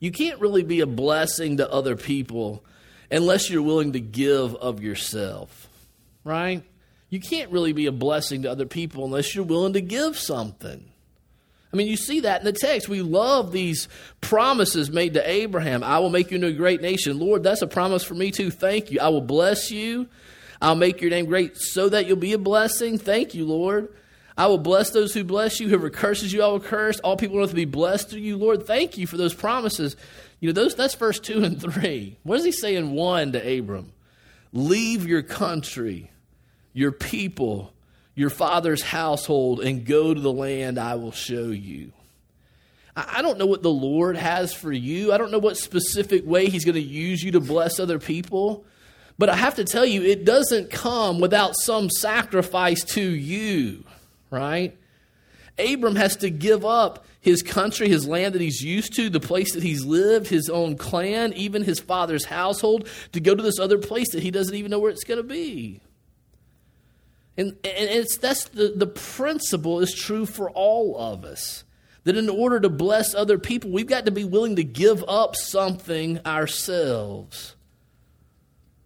you 0.00 0.10
can't 0.10 0.40
really 0.40 0.62
be 0.62 0.80
a 0.80 0.86
blessing 0.86 1.58
to 1.58 1.70
other 1.70 1.96
people 1.96 2.64
unless 3.10 3.50
you're 3.50 3.62
willing 3.62 3.92
to 3.92 4.00
give 4.00 4.54
of 4.56 4.82
yourself, 4.82 5.68
right? 6.24 6.62
You 7.10 7.20
can't 7.20 7.50
really 7.50 7.72
be 7.72 7.86
a 7.86 7.92
blessing 7.92 8.42
to 8.42 8.50
other 8.50 8.66
people 8.66 9.04
unless 9.04 9.34
you're 9.34 9.44
willing 9.44 9.74
to 9.74 9.80
give 9.80 10.18
something. 10.18 10.84
I 11.72 11.76
mean, 11.76 11.88
you 11.88 11.96
see 11.96 12.20
that 12.20 12.40
in 12.40 12.44
the 12.44 12.52
text. 12.52 12.88
We 12.88 13.02
love 13.02 13.50
these 13.50 13.88
promises 14.20 14.90
made 14.90 15.14
to 15.14 15.28
Abraham. 15.28 15.82
I 15.82 15.98
will 15.98 16.08
make 16.08 16.30
you 16.30 16.36
into 16.36 16.46
a 16.46 16.52
great 16.52 16.80
nation. 16.80 17.18
Lord, 17.18 17.42
that's 17.42 17.62
a 17.62 17.66
promise 17.66 18.04
for 18.04 18.14
me 18.14 18.30
too. 18.30 18.52
Thank 18.52 18.92
you. 18.92 19.00
I 19.00 19.08
will 19.08 19.20
bless 19.20 19.72
you. 19.72 20.08
I'll 20.62 20.76
make 20.76 21.00
your 21.00 21.10
name 21.10 21.26
great 21.26 21.56
so 21.56 21.88
that 21.88 22.06
you'll 22.06 22.16
be 22.16 22.32
a 22.32 22.38
blessing. 22.38 22.96
Thank 22.96 23.34
you, 23.34 23.44
Lord. 23.44 23.88
I 24.36 24.46
will 24.48 24.58
bless 24.58 24.90
those 24.90 25.14
who 25.14 25.22
bless 25.22 25.60
you. 25.60 25.68
Whoever 25.68 25.90
curses 25.90 26.32
you, 26.32 26.42
I 26.42 26.48
will 26.48 26.60
curse. 26.60 26.98
All 27.00 27.16
people 27.16 27.36
want 27.36 27.50
to 27.50 27.56
be 27.56 27.66
blessed 27.66 28.10
through 28.10 28.20
you. 28.20 28.36
Lord, 28.36 28.66
thank 28.66 28.98
you 28.98 29.06
for 29.06 29.16
those 29.16 29.34
promises. 29.34 29.96
You 30.40 30.48
know, 30.48 30.52
those 30.52 30.74
that's 30.74 30.94
verse 30.94 31.20
two 31.20 31.44
and 31.44 31.60
three. 31.60 32.18
What 32.24 32.36
does 32.36 32.44
he 32.44 32.52
say 32.52 32.74
in 32.74 32.92
one 32.92 33.32
to 33.32 33.58
Abram? 33.58 33.92
Leave 34.52 35.06
your 35.06 35.22
country, 35.22 36.10
your 36.72 36.92
people, 36.92 37.72
your 38.14 38.30
father's 38.30 38.82
household, 38.82 39.60
and 39.60 39.84
go 39.84 40.12
to 40.12 40.20
the 40.20 40.32
land 40.32 40.78
I 40.78 40.96
will 40.96 41.12
show 41.12 41.46
you. 41.46 41.92
I 42.96 43.22
don't 43.22 43.38
know 43.38 43.46
what 43.46 43.62
the 43.62 43.72
Lord 43.72 44.16
has 44.16 44.54
for 44.54 44.70
you. 44.70 45.12
I 45.12 45.18
don't 45.18 45.32
know 45.32 45.40
what 45.40 45.56
specific 45.56 46.24
way 46.24 46.46
He's 46.46 46.64
going 46.64 46.76
to 46.76 46.80
use 46.80 47.22
you 47.22 47.32
to 47.32 47.40
bless 47.40 47.80
other 47.80 47.98
people. 47.98 48.64
But 49.18 49.28
I 49.28 49.36
have 49.36 49.56
to 49.56 49.64
tell 49.64 49.84
you, 49.84 50.02
it 50.02 50.24
doesn't 50.24 50.70
come 50.70 51.20
without 51.20 51.54
some 51.56 51.88
sacrifice 51.90 52.82
to 52.84 53.02
you 53.02 53.84
right? 54.30 54.76
Abram 55.58 55.96
has 55.96 56.16
to 56.16 56.30
give 56.30 56.64
up 56.64 57.04
his 57.20 57.42
country, 57.42 57.88
his 57.88 58.06
land 58.06 58.34
that 58.34 58.42
he's 58.42 58.62
used 58.62 58.94
to, 58.94 59.08
the 59.08 59.20
place 59.20 59.54
that 59.54 59.62
he's 59.62 59.84
lived, 59.84 60.28
his 60.28 60.50
own 60.50 60.76
clan, 60.76 61.32
even 61.34 61.62
his 61.62 61.80
father's 61.80 62.26
household, 62.26 62.88
to 63.12 63.20
go 63.20 63.34
to 63.34 63.42
this 63.42 63.58
other 63.58 63.78
place 63.78 64.10
that 64.12 64.22
he 64.22 64.30
doesn't 64.30 64.54
even 64.54 64.70
know 64.70 64.78
where 64.78 64.90
it's 64.90 65.04
going 65.04 65.18
to 65.18 65.22
be. 65.22 65.80
And, 67.36 67.50
and 67.64 67.90
it's, 67.90 68.18
that's 68.18 68.48
the, 68.48 68.74
the 68.76 68.86
principle 68.86 69.80
is 69.80 69.94
true 69.94 70.26
for 70.26 70.50
all 70.50 70.96
of 70.98 71.24
us. 71.24 71.64
That 72.04 72.16
in 72.16 72.28
order 72.28 72.60
to 72.60 72.68
bless 72.68 73.14
other 73.14 73.38
people, 73.38 73.70
we've 73.70 73.86
got 73.86 74.04
to 74.04 74.10
be 74.10 74.24
willing 74.24 74.56
to 74.56 74.64
give 74.64 75.02
up 75.08 75.34
something 75.34 76.20
ourselves. 76.26 77.56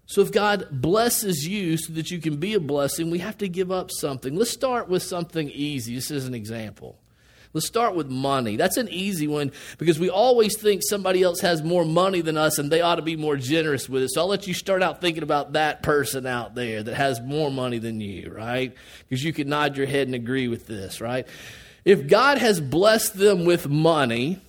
So 0.09 0.23
if 0.23 0.33
God 0.33 0.69
blesses 0.71 1.47
you 1.47 1.77
so 1.77 1.93
that 1.93 2.11
you 2.11 2.19
can 2.19 2.39
be 2.39 2.55
a 2.55 2.61
blessing, 2.61 3.11
we 3.11 3.19
have 3.19 3.37
to 3.39 3.49
give 3.49 3.71
up 3.71 3.91
something. 3.91 4.35
Let's 4.35 4.51
start 4.51 4.89
with 4.89 5.03
something 5.03 5.51
easy. 5.51 5.95
This 5.95 6.11
is 6.11 6.27
an 6.27 6.33
example. 6.33 6.97
Let's 7.53 7.67
start 7.67 7.95
with 7.95 8.09
money. 8.09 8.57
That's 8.57 8.79
an 8.79 8.89
easy 8.89 9.27
one 9.27 9.53
because 9.77 9.99
we 9.99 10.09
always 10.09 10.57
think 10.57 10.81
somebody 10.83 11.23
else 11.23 11.41
has 11.41 11.63
more 11.63 11.85
money 11.85 12.23
than 12.23 12.39
us 12.39 12.59
and 12.59 12.73
they 12.73 12.81
ought 12.81 12.95
to 12.95 13.03
be 13.03 13.17
more 13.17 13.37
generous 13.37 13.87
with 13.87 14.03
it. 14.03 14.09
So 14.11 14.23
I'll 14.23 14.29
let 14.29 14.47
you 14.47 14.55
start 14.55 14.83
out 14.83 15.03
thinking 15.03 15.23
about 15.23 15.53
that 15.53 15.83
person 15.83 16.27
out 16.27 16.55
there 16.55 16.83
that 16.83 16.95
has 16.95 17.21
more 17.21 17.51
money 17.51 17.79
than 17.79 18.01
you, 18.01 18.33
right? 18.35 18.75
Because 19.07 19.23
you 19.23 19.35
can 19.35 19.51
nod 19.51 19.77
your 19.77 19.87
head 19.87 20.09
and 20.09 20.15
agree 20.15 20.49
with 20.49 20.67
this, 20.67 21.03
right? 21.03 21.29
If 21.85 22.09
God 22.09 22.39
has 22.39 22.63
blessed 22.63 23.19
them 23.19 23.45
with 23.45 23.69
money, 23.69 24.41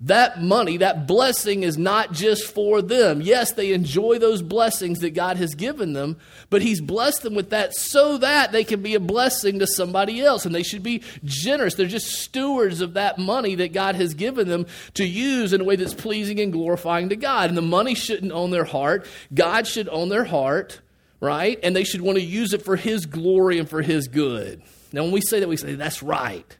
that 0.00 0.42
money, 0.42 0.76
that 0.76 1.06
blessing 1.06 1.62
is 1.62 1.78
not 1.78 2.12
just 2.12 2.44
for 2.44 2.82
them. 2.82 3.22
Yes, 3.22 3.52
they 3.52 3.72
enjoy 3.72 4.18
those 4.18 4.42
blessings 4.42 4.98
that 4.98 5.14
God 5.14 5.38
has 5.38 5.54
given 5.54 5.94
them, 5.94 6.18
but 6.50 6.60
He's 6.60 6.82
blessed 6.82 7.22
them 7.22 7.34
with 7.34 7.48
that 7.50 7.74
so 7.74 8.18
that 8.18 8.52
they 8.52 8.62
can 8.62 8.82
be 8.82 8.94
a 8.94 9.00
blessing 9.00 9.58
to 9.58 9.66
somebody 9.66 10.20
else. 10.20 10.44
And 10.44 10.54
they 10.54 10.62
should 10.62 10.82
be 10.82 11.02
generous. 11.24 11.74
They're 11.74 11.86
just 11.86 12.20
stewards 12.20 12.82
of 12.82 12.94
that 12.94 13.18
money 13.18 13.54
that 13.54 13.72
God 13.72 13.94
has 13.94 14.12
given 14.12 14.48
them 14.48 14.66
to 14.94 15.06
use 15.06 15.54
in 15.54 15.62
a 15.62 15.64
way 15.64 15.76
that's 15.76 15.94
pleasing 15.94 16.40
and 16.40 16.52
glorifying 16.52 17.08
to 17.08 17.16
God. 17.16 17.48
And 17.48 17.56
the 17.56 17.62
money 17.62 17.94
shouldn't 17.94 18.32
own 18.32 18.50
their 18.50 18.64
heart, 18.64 19.06
God 19.32 19.66
should 19.66 19.88
own 19.88 20.10
their 20.10 20.24
heart, 20.24 20.80
right? 21.20 21.58
And 21.62 21.74
they 21.74 21.84
should 21.84 22.02
want 22.02 22.18
to 22.18 22.24
use 22.24 22.52
it 22.52 22.62
for 22.62 22.76
His 22.76 23.06
glory 23.06 23.58
and 23.58 23.68
for 23.68 23.80
His 23.80 24.08
good. 24.08 24.60
Now, 24.92 25.04
when 25.04 25.12
we 25.12 25.22
say 25.22 25.40
that, 25.40 25.48
we 25.48 25.56
say 25.56 25.74
that's 25.74 26.02
right. 26.02 26.56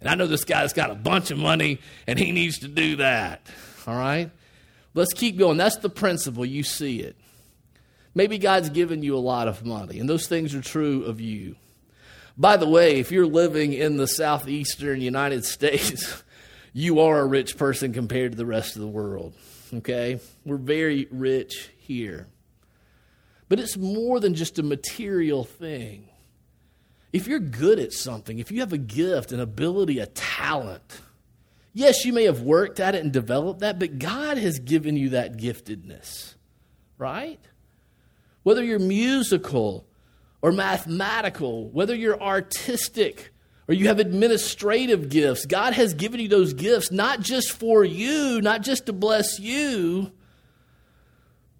And 0.00 0.08
I 0.08 0.14
know 0.14 0.26
this 0.26 0.44
guy's 0.44 0.72
got 0.72 0.90
a 0.90 0.94
bunch 0.94 1.30
of 1.30 1.38
money 1.38 1.78
and 2.06 2.18
he 2.18 2.32
needs 2.32 2.58
to 2.60 2.68
do 2.68 2.96
that. 2.96 3.46
All 3.86 3.94
right? 3.94 4.30
Let's 4.94 5.12
keep 5.12 5.38
going. 5.38 5.56
That's 5.56 5.76
the 5.76 5.90
principle. 5.90 6.44
You 6.44 6.62
see 6.62 7.00
it. 7.00 7.16
Maybe 8.14 8.38
God's 8.38 8.70
given 8.70 9.02
you 9.02 9.16
a 9.16 9.18
lot 9.18 9.46
of 9.46 9.64
money, 9.64 10.00
and 10.00 10.08
those 10.08 10.26
things 10.26 10.52
are 10.54 10.60
true 10.60 11.04
of 11.04 11.20
you. 11.20 11.54
By 12.36 12.56
the 12.56 12.68
way, 12.68 12.98
if 12.98 13.12
you're 13.12 13.26
living 13.26 13.72
in 13.72 13.98
the 13.98 14.08
southeastern 14.08 15.00
United 15.00 15.44
States, 15.46 16.24
you 16.72 17.00
are 17.00 17.20
a 17.20 17.26
rich 17.26 17.56
person 17.56 17.92
compared 17.92 18.32
to 18.32 18.38
the 18.38 18.46
rest 18.46 18.74
of 18.74 18.82
the 18.82 18.88
world. 18.88 19.34
Okay? 19.72 20.18
We're 20.44 20.56
very 20.56 21.06
rich 21.12 21.70
here. 21.78 22.26
But 23.48 23.60
it's 23.60 23.76
more 23.76 24.18
than 24.18 24.34
just 24.34 24.58
a 24.58 24.62
material 24.62 25.44
thing. 25.44 26.09
If 27.12 27.26
you're 27.26 27.40
good 27.40 27.78
at 27.78 27.92
something, 27.92 28.38
if 28.38 28.52
you 28.52 28.60
have 28.60 28.72
a 28.72 28.78
gift, 28.78 29.32
an 29.32 29.40
ability, 29.40 29.98
a 29.98 30.06
talent, 30.06 31.00
yes, 31.72 32.04
you 32.04 32.12
may 32.12 32.24
have 32.24 32.42
worked 32.42 32.78
at 32.78 32.94
it 32.94 33.02
and 33.02 33.12
developed 33.12 33.60
that, 33.60 33.78
but 33.78 33.98
God 33.98 34.38
has 34.38 34.60
given 34.60 34.96
you 34.96 35.10
that 35.10 35.36
giftedness, 35.36 36.34
right? 36.98 37.40
Whether 38.42 38.62
you're 38.62 38.78
musical 38.78 39.86
or 40.40 40.52
mathematical, 40.52 41.68
whether 41.70 41.94
you're 41.94 42.20
artistic 42.20 43.32
or 43.66 43.74
you 43.74 43.88
have 43.88 43.98
administrative 43.98 45.08
gifts, 45.08 45.46
God 45.46 45.74
has 45.74 45.94
given 45.94 46.20
you 46.20 46.28
those 46.28 46.54
gifts 46.54 46.90
not 46.90 47.20
just 47.20 47.52
for 47.52 47.84
you, 47.84 48.40
not 48.40 48.62
just 48.62 48.86
to 48.86 48.92
bless 48.92 49.38
you, 49.38 50.12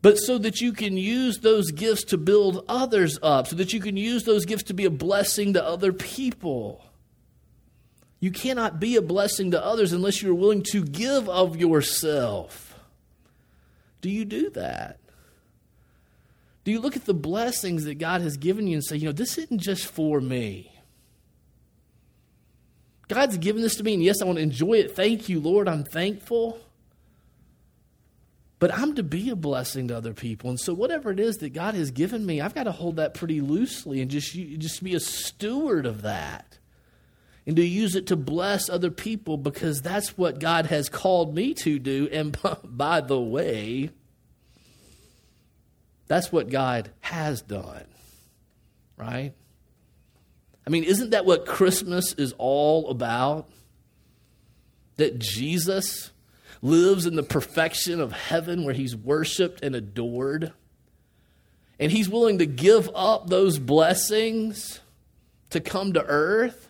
but 0.02 0.16
so 0.16 0.38
that 0.38 0.60
you 0.60 0.72
can 0.72 0.96
use 0.96 1.38
those 1.38 1.70
gifts 1.70 2.04
to 2.04 2.18
build 2.18 2.64
others 2.68 3.18
up, 3.22 3.46
so 3.46 3.56
that 3.56 3.72
you 3.72 3.80
can 3.80 3.96
use 3.96 4.24
those 4.24 4.44
gifts 4.44 4.64
to 4.64 4.74
be 4.74 4.84
a 4.84 4.90
blessing 4.90 5.52
to 5.52 5.64
other 5.64 5.92
people. 5.92 6.84
You 8.18 8.30
cannot 8.30 8.80
be 8.80 8.96
a 8.96 9.02
blessing 9.02 9.50
to 9.50 9.64
others 9.64 9.92
unless 9.92 10.22
you're 10.22 10.34
willing 10.34 10.62
to 10.72 10.84
give 10.84 11.28
of 11.28 11.56
yourself. 11.56 12.78
Do 14.00 14.10
you 14.10 14.24
do 14.24 14.50
that? 14.50 14.98
Do 16.64 16.70
you 16.70 16.80
look 16.80 16.96
at 16.96 17.06
the 17.06 17.14
blessings 17.14 17.84
that 17.84 17.98
God 17.98 18.20
has 18.20 18.36
given 18.36 18.66
you 18.66 18.74
and 18.74 18.84
say, 18.84 18.96
you 18.96 19.06
know, 19.06 19.12
this 19.12 19.38
isn't 19.38 19.60
just 19.60 19.86
for 19.86 20.20
me? 20.20 20.72
God's 23.08 23.38
given 23.38 23.62
this 23.62 23.76
to 23.76 23.82
me, 23.82 23.94
and 23.94 24.02
yes, 24.02 24.22
I 24.22 24.24
want 24.24 24.36
to 24.36 24.42
enjoy 24.42 24.74
it. 24.74 24.94
Thank 24.94 25.28
you, 25.28 25.40
Lord. 25.40 25.68
I'm 25.68 25.84
thankful. 25.84 26.60
But 28.60 28.74
I'm 28.74 28.94
to 28.96 29.02
be 29.02 29.30
a 29.30 29.36
blessing 29.36 29.88
to 29.88 29.96
other 29.96 30.12
people. 30.12 30.50
And 30.50 30.60
so, 30.60 30.74
whatever 30.74 31.10
it 31.10 31.18
is 31.18 31.38
that 31.38 31.54
God 31.54 31.74
has 31.74 31.90
given 31.90 32.24
me, 32.24 32.42
I've 32.42 32.54
got 32.54 32.64
to 32.64 32.72
hold 32.72 32.96
that 32.96 33.14
pretty 33.14 33.40
loosely 33.40 34.02
and 34.02 34.10
just, 34.10 34.34
just 34.34 34.84
be 34.84 34.94
a 34.94 35.00
steward 35.00 35.86
of 35.86 36.02
that. 36.02 36.58
And 37.46 37.56
to 37.56 37.64
use 37.64 37.96
it 37.96 38.06
to 38.08 38.16
bless 38.16 38.68
other 38.68 38.90
people 38.90 39.38
because 39.38 39.80
that's 39.80 40.18
what 40.18 40.40
God 40.40 40.66
has 40.66 40.90
called 40.90 41.34
me 41.34 41.54
to 41.54 41.78
do. 41.78 42.06
And 42.12 42.38
by 42.64 43.00
the 43.00 43.18
way, 43.18 43.90
that's 46.06 46.30
what 46.30 46.50
God 46.50 46.90
has 47.00 47.40
done, 47.40 47.86
right? 48.98 49.32
I 50.66 50.70
mean, 50.70 50.84
isn't 50.84 51.10
that 51.10 51.24
what 51.24 51.46
Christmas 51.46 52.12
is 52.12 52.34
all 52.36 52.90
about? 52.90 53.48
That 54.96 55.18
Jesus 55.18 56.10
lives 56.62 57.06
in 57.06 57.16
the 57.16 57.22
perfection 57.22 58.00
of 58.00 58.12
heaven 58.12 58.64
where 58.64 58.74
he's 58.74 58.94
worshiped 58.94 59.62
and 59.62 59.74
adored. 59.74 60.52
And 61.78 61.90
he's 61.90 62.08
willing 62.08 62.38
to 62.38 62.46
give 62.46 62.90
up 62.94 63.28
those 63.28 63.58
blessings 63.58 64.80
to 65.50 65.60
come 65.60 65.94
to 65.94 66.04
earth. 66.04 66.68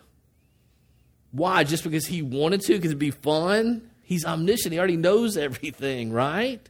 Why? 1.31 1.63
Just 1.63 1.83
because 1.83 2.05
he 2.05 2.21
wanted 2.21 2.61
to? 2.61 2.73
Because 2.73 2.91
it'd 2.91 2.99
be 2.99 3.11
fun? 3.11 3.89
He's 4.03 4.25
omniscient. 4.25 4.73
He 4.73 4.79
already 4.79 4.97
knows 4.97 5.37
everything, 5.37 6.11
right? 6.11 6.67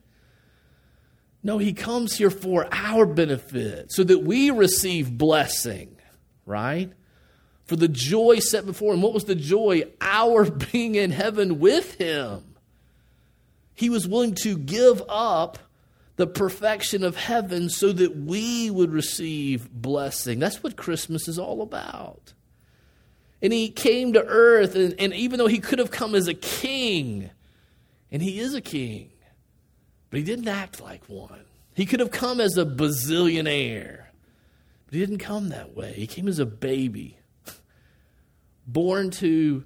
No, 1.44 1.58
he 1.58 1.74
comes 1.74 2.16
here 2.16 2.30
for 2.30 2.68
our 2.72 3.06
benefit 3.06 3.92
so 3.92 4.04
that 4.04 4.20
we 4.20 4.52
receive 4.52 5.18
blessing, 5.18 5.96
right? 6.46 6.92
For 7.66 7.76
the 7.76 7.88
joy 7.88 8.40
set 8.40 8.66
before 8.66 8.94
him. 8.94 9.02
What 9.02 9.14
was 9.14 9.26
the 9.26 9.36
joy? 9.36 9.84
Our 10.00 10.50
being 10.72 10.96
in 10.96 11.12
heaven 11.12 11.60
with 11.60 11.96
him. 11.96 12.51
He 13.82 13.90
was 13.90 14.08
willing 14.08 14.36
to 14.44 14.60
give 14.60 15.02
up 15.10 15.58
the 16.16 16.28
perfection 16.28 17.04
of 17.04 17.16
heaven 17.16 17.68
so 17.68 17.92
that 17.92 18.16
we 18.16 18.70
would 18.70 18.94
receive 18.94 19.72
blessing. 19.72 20.38
That's 20.38 20.62
what 20.62 20.78
Christmas 20.78 21.28
is 21.28 21.40
all 21.40 21.64
about. 21.64 22.34
And 23.42 23.52
he 23.52 23.70
came 23.70 24.14
to 24.14 24.24
earth, 24.24 24.76
and, 24.76 24.94
and 25.00 25.16
even 25.16 25.40
though 25.40 25.48
he 25.48 25.58
could 25.58 25.80
have 25.80 25.90
come 25.90 26.14
as 26.14 26.28
a 26.28 26.36
king, 26.36 27.32
and 28.12 28.22
he 28.22 28.40
is 28.40 28.54
a 28.54 28.62
king, 28.62 29.10
but 30.12 30.20
he 30.20 30.24
didn't 30.24 30.48
act 30.48 30.80
like 30.80 31.04
one. 31.10 31.46
He 31.74 31.88
could 31.88 32.02
have 32.02 32.12
come 32.12 32.40
as 32.40 32.58
a 32.58 32.66
bazillionaire, 32.66 34.04
but 34.86 34.94
he 34.94 35.00
didn't 35.00 35.18
come 35.18 35.50
that 35.50 35.76
way. 35.76 35.94
He 35.94 36.06
came 36.06 36.28
as 36.28 36.38
a 36.38 36.46
baby, 36.46 37.18
born 38.68 39.10
to 39.10 39.64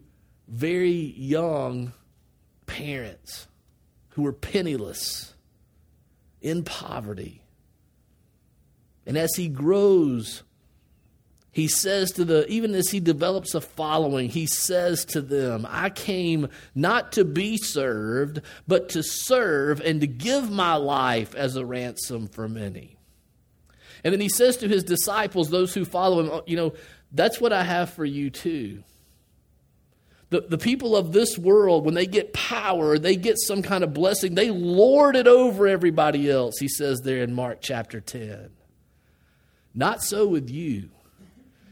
very 0.48 1.14
young 1.18 1.92
parents 2.66 3.48
who 4.16 4.22
were 4.22 4.34
penniless, 4.34 5.34
in 6.42 6.64
poverty. 6.64 7.42
And 9.06 9.18
as 9.18 9.36
he 9.36 9.50
grows, 9.50 10.44
he 11.52 11.68
says 11.68 12.12
to 12.12 12.24
the, 12.24 12.48
even 12.48 12.74
as 12.76 12.90
he 12.90 13.02
develops 13.02 13.54
a 13.54 13.60
following, 13.60 14.30
he 14.30 14.46
says 14.46 15.04
to 15.06 15.22
them, 15.22 15.68
I 15.70 15.90
came 15.90 16.48
not 16.74 17.12
to 17.14 17.26
be 17.26 17.58
served, 17.58 18.42
but 18.66 18.88
to 18.90 19.04
serve 19.04 19.82
and 19.82 20.00
to 20.00 20.08
give 20.08 20.50
my 20.50 20.76
life 20.76 21.36
as 21.36 21.58
a 21.58 21.66
ransom 21.66 22.28
for 22.28 22.48
many. 22.48 22.98
And 24.06 24.14
then 24.14 24.22
he 24.22 24.30
says 24.30 24.56
to 24.58 24.70
his 24.70 24.86
disciples, 24.86 25.50
those 25.50 25.74
who 25.74 25.84
follow 25.84 26.22
him, 26.22 26.30
oh, 26.32 26.44
you 26.46 26.56
know, 26.56 26.74
that's 27.12 27.42
what 27.42 27.52
I 27.52 27.64
have 27.64 27.90
for 27.90 28.06
you 28.06 28.30
too. 28.30 28.82
The, 30.36 30.42
the 30.42 30.58
people 30.58 30.98
of 30.98 31.14
this 31.14 31.38
world, 31.38 31.86
when 31.86 31.94
they 31.94 32.06
get 32.06 32.34
power, 32.34 33.00
they 33.00 33.16
get 33.16 33.38
some 33.40 33.62
kind 33.62 33.86
of 33.86 33.94
blessing, 33.94 34.36
they 34.36 34.50
lord 34.50 35.16
it 35.16 35.28
over 35.28 35.66
everybody 35.66 36.30
else, 36.30 36.56
he 36.60 36.68
says 36.68 37.00
there 37.00 37.24
in 37.24 37.34
Mark 37.34 37.60
chapter 37.62 38.02
10. 38.02 38.50
Not 39.74 40.04
so 40.04 40.28
with 40.28 40.50
you. 40.50 40.90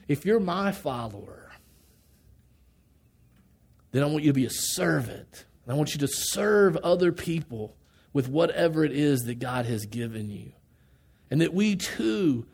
If 0.07 0.25
you're 0.25 0.39
my 0.39 0.71
follower, 0.71 1.51
then 3.91 4.01
I 4.01 4.05
want 4.05 4.23
you 4.23 4.29
to 4.29 4.33
be 4.33 4.45
a 4.45 4.49
servant. 4.49 5.43
And 5.65 5.73
I 5.73 5.75
want 5.75 5.93
you 5.93 5.99
to 5.99 6.07
serve 6.07 6.77
other 6.77 7.11
people 7.11 7.75
with 8.13 8.29
whatever 8.29 8.85
it 8.85 8.93
is 8.93 9.23
that 9.23 9.39
God 9.39 9.65
has 9.65 9.85
given 9.85 10.29
you. 10.29 10.53
And 11.29 11.41
that 11.41 11.53
we 11.53 11.75
too 11.75 12.45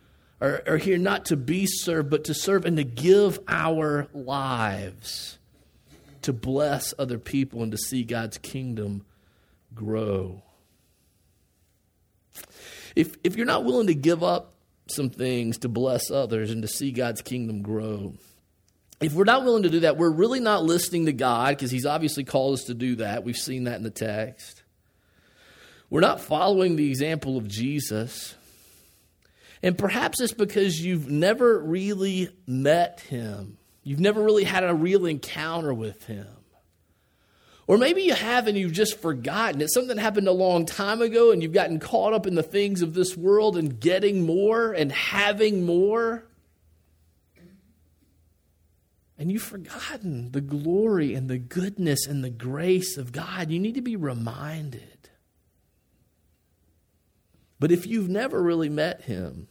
are, 0.41 0.63
are 0.65 0.77
here 0.77 0.97
not 0.97 1.25
to 1.25 1.37
be 1.37 1.67
served, 1.67 2.09
but 2.09 2.23
to 2.23 2.33
serve 2.33 2.65
and 2.65 2.77
to 2.77 2.83
give 2.83 3.37
our 3.47 4.07
lives 4.11 5.35
to 6.23 6.33
bless 6.33 6.93
other 6.97 7.17
people 7.17 7.63
and 7.63 7.71
to 7.71 7.77
see 7.77 8.03
God's 8.03 8.37
kingdom 8.37 9.05
grow. 9.73 10.43
If, 12.95 13.15
if 13.23 13.35
you're 13.35 13.45
not 13.45 13.65
willing 13.65 13.87
to 13.87 13.95
give 13.95 14.23
up 14.23 14.53
some 14.87 15.09
things 15.09 15.59
to 15.59 15.69
bless 15.69 16.09
others 16.09 16.51
and 16.51 16.61
to 16.61 16.67
see 16.67 16.91
God's 16.91 17.21
kingdom 17.21 17.61
grow, 17.61 18.13
if 18.99 19.13
we're 19.13 19.23
not 19.23 19.45
willing 19.45 19.63
to 19.63 19.69
do 19.69 19.81
that, 19.81 19.97
we're 19.97 20.09
really 20.09 20.39
not 20.39 20.63
listening 20.63 21.05
to 21.05 21.13
God 21.13 21.49
because 21.49 21.71
He's 21.71 21.85
obviously 21.85 22.23
called 22.23 22.55
us 22.55 22.63
to 22.65 22.73
do 22.73 22.95
that. 22.97 23.23
We've 23.23 23.37
seen 23.37 23.65
that 23.65 23.77
in 23.77 23.83
the 23.83 23.89
text. 23.89 24.63
We're 25.89 26.01
not 26.01 26.21
following 26.21 26.75
the 26.75 26.87
example 26.87 27.37
of 27.37 27.47
Jesus. 27.47 28.35
And 29.63 29.77
perhaps 29.77 30.21
it's 30.21 30.33
because 30.33 30.83
you've 30.83 31.09
never 31.09 31.59
really 31.59 32.29
met 32.45 32.99
Him. 33.01 33.58
You've 33.83 33.99
never 33.99 34.21
really 34.21 34.43
had 34.43 34.63
a 34.63 34.73
real 34.73 35.05
encounter 35.05 35.73
with 35.73 36.05
him. 36.05 36.27
Or 37.67 37.77
maybe 37.77 38.01
you 38.01 38.15
have 38.15 38.47
and 38.47 38.57
you've 38.57 38.73
just 38.73 38.99
forgotten. 38.99 39.61
It's 39.61 39.75
something 39.75 39.97
happened 39.97 40.27
a 40.27 40.31
long 40.31 40.65
time 40.65 41.03
ago 41.03 41.31
and 41.31 41.43
you've 41.43 41.53
gotten 41.53 41.79
caught 41.79 42.13
up 42.13 42.25
in 42.25 42.33
the 42.33 42.41
things 42.41 42.81
of 42.81 42.95
this 42.95 43.15
world 43.15 43.55
and 43.55 43.79
getting 43.79 44.25
more 44.25 44.73
and 44.73 44.91
having 44.91 45.65
more. 45.65 46.25
And 49.19 49.31
you've 49.31 49.43
forgotten 49.43 50.31
the 50.31 50.41
glory 50.41 51.13
and 51.13 51.29
the 51.29 51.37
goodness 51.37 52.07
and 52.07 52.23
the 52.23 52.29
grace 52.31 52.97
of 52.97 53.11
God. 53.11 53.51
You 53.51 53.59
need 53.59 53.75
to 53.75 53.81
be 53.81 53.95
reminded. 53.95 55.09
But 57.59 57.71
if 57.71 57.85
you've 57.85 58.09
never 58.09 58.41
really 58.41 58.69
met 58.69 59.01
Him, 59.01 59.47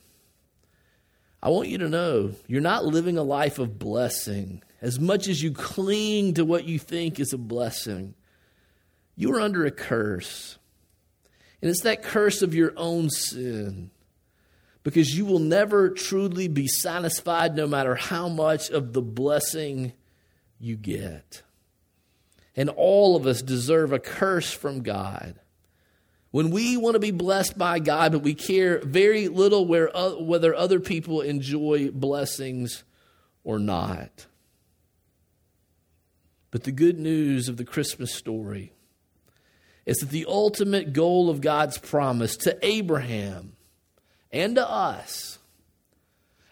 I 1.43 1.51
want 1.51 1.69
you 1.69 1.79
to 1.79 1.89
know 1.89 2.33
you're 2.47 2.61
not 2.61 2.85
living 2.85 3.17
a 3.17 3.23
life 3.23 3.59
of 3.59 3.79
blessing. 3.79 4.63
As 4.81 4.99
much 4.99 5.29
as 5.29 5.43
you 5.43 5.53
cling 5.53 6.35
to 6.35 6.45
what 6.45 6.65
you 6.65 6.79
think 6.79 7.21
is 7.21 7.33
a 7.33 7.39
blessing, 7.39 8.15
you 9.17 9.33
are 9.35 9.41
under 9.41 9.67
a 9.67 9.71
curse. 9.71 10.59
And 11.61 11.71
it's 11.71 11.83
that 11.83 12.03
curse 12.03 12.43
of 12.43 12.55
your 12.55 12.73
own 12.77 13.11
sin. 13.11 13.91
Because 14.85 15.17
you 15.17 15.27
will 15.27 15.41
never 15.41 15.91
truly 15.91 16.49
be 16.49 16.67
satisfied 16.67 17.55
no 17.55 17.67
matter 17.67 17.95
how 17.95 18.29
much 18.29 18.71
of 18.71 18.93
the 18.93 19.03
blessing 19.03 19.93
you 20.59 20.77
get. 20.77 21.43
And 22.57 22.71
all 22.71 23.17
of 23.17 23.27
us 23.27 23.43
deserve 23.43 23.93
a 23.93 23.99
curse 23.99 24.53
from 24.53 24.83
God. 24.83 25.39
When 26.31 26.51
we 26.51 26.77
want 26.77 26.95
to 26.95 27.01
be 27.01 27.11
blessed 27.11 27.57
by 27.57 27.79
God, 27.79 28.13
but 28.13 28.23
we 28.23 28.35
care 28.35 28.81
very 28.81 29.29
little 29.29 29.67
where, 29.67 29.95
uh, 29.97 30.17
whether 30.17 30.55
other 30.55 30.79
people 30.79 31.23
enjoy 31.23 31.91
blessings 31.91 32.85
or 33.45 33.59
not. 33.59 34.27
But 36.51 36.65
the 36.65 36.73
good 36.73 36.99
news 36.99 37.49
of 37.49 37.57
the 37.57 37.65
Christmas 37.65 38.15
story 38.15 38.73
is 39.87 39.97
that 39.99 40.11
the 40.11 40.27
ultimate 40.29 40.93
goal 40.93 41.31
of 41.31 41.41
God's 41.41 41.79
promise 41.79 42.37
to 42.39 42.59
Abraham 42.63 43.55
and 44.31 44.57
to 44.57 44.69
us 44.69 45.39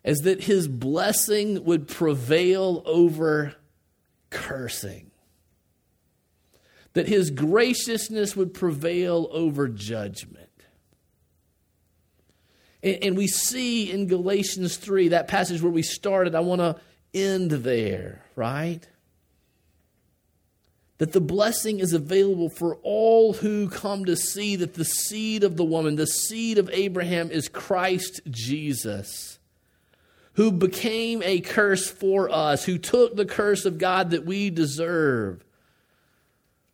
is 0.05 0.21
that 0.21 0.45
his 0.45 0.69
blessing 0.69 1.65
would 1.65 1.87
prevail 1.89 2.83
over 2.87 3.55
cursing 4.31 5.11
that 6.97 7.09
his 7.09 7.31
graciousness 7.31 8.35
would 8.35 8.55
prevail 8.55 9.29
over 9.31 9.69
judgment. 9.69 10.49
And, 12.83 12.97
and 13.03 13.17
we 13.19 13.27
see 13.27 13.93
in 13.93 14.07
Galatians 14.07 14.79
3, 14.79 15.09
that 15.09 15.29
passage 15.29 15.61
where 15.61 15.71
we 15.71 15.83
started, 15.83 16.35
I 16.35 16.41
want 16.41 16.63
to 16.63 16.77
end 17.13 17.51
there, 17.51 18.25
right? 18.35 18.81
that 20.97 21.13
the 21.13 21.21
blessing 21.21 21.81
is 21.81 21.93
available 21.93 22.49
for 22.49 22.77
all 22.77 23.35
who 23.35 23.69
come 23.69 24.07
to 24.07 24.17
see 24.17 24.57
that 24.57 24.73
the 24.73 24.85
seed 24.87 25.45
of 25.45 25.59
the 25.59 25.65
woman, 25.65 25.97
the 25.97 26.07
seed 26.07 26.57
of 26.57 26.71
Abraham, 26.73 27.31
is 27.31 27.47
Christ 27.51 28.23
Jesus, 28.31 29.39
who 30.37 30.51
became 30.51 31.23
a 31.23 31.41
curse 31.41 31.87
for 31.87 32.31
us, 32.31 32.65
who 32.65 32.79
took 32.79 33.15
the 33.15 33.27
curse 33.27 33.67
of 33.67 33.77
God 33.77 34.13
that 34.13 34.25
we 34.25 34.49
deserve, 34.49 35.45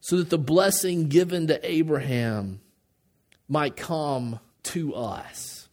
so 0.03 0.17
that 0.17 0.31
the 0.31 0.39
blessing 0.39 1.09
given 1.09 1.47
to 1.47 1.71
Abraham 1.71 2.61
might 3.49 3.77
come 3.77 4.41
to 4.65 4.95
us. 4.97 5.69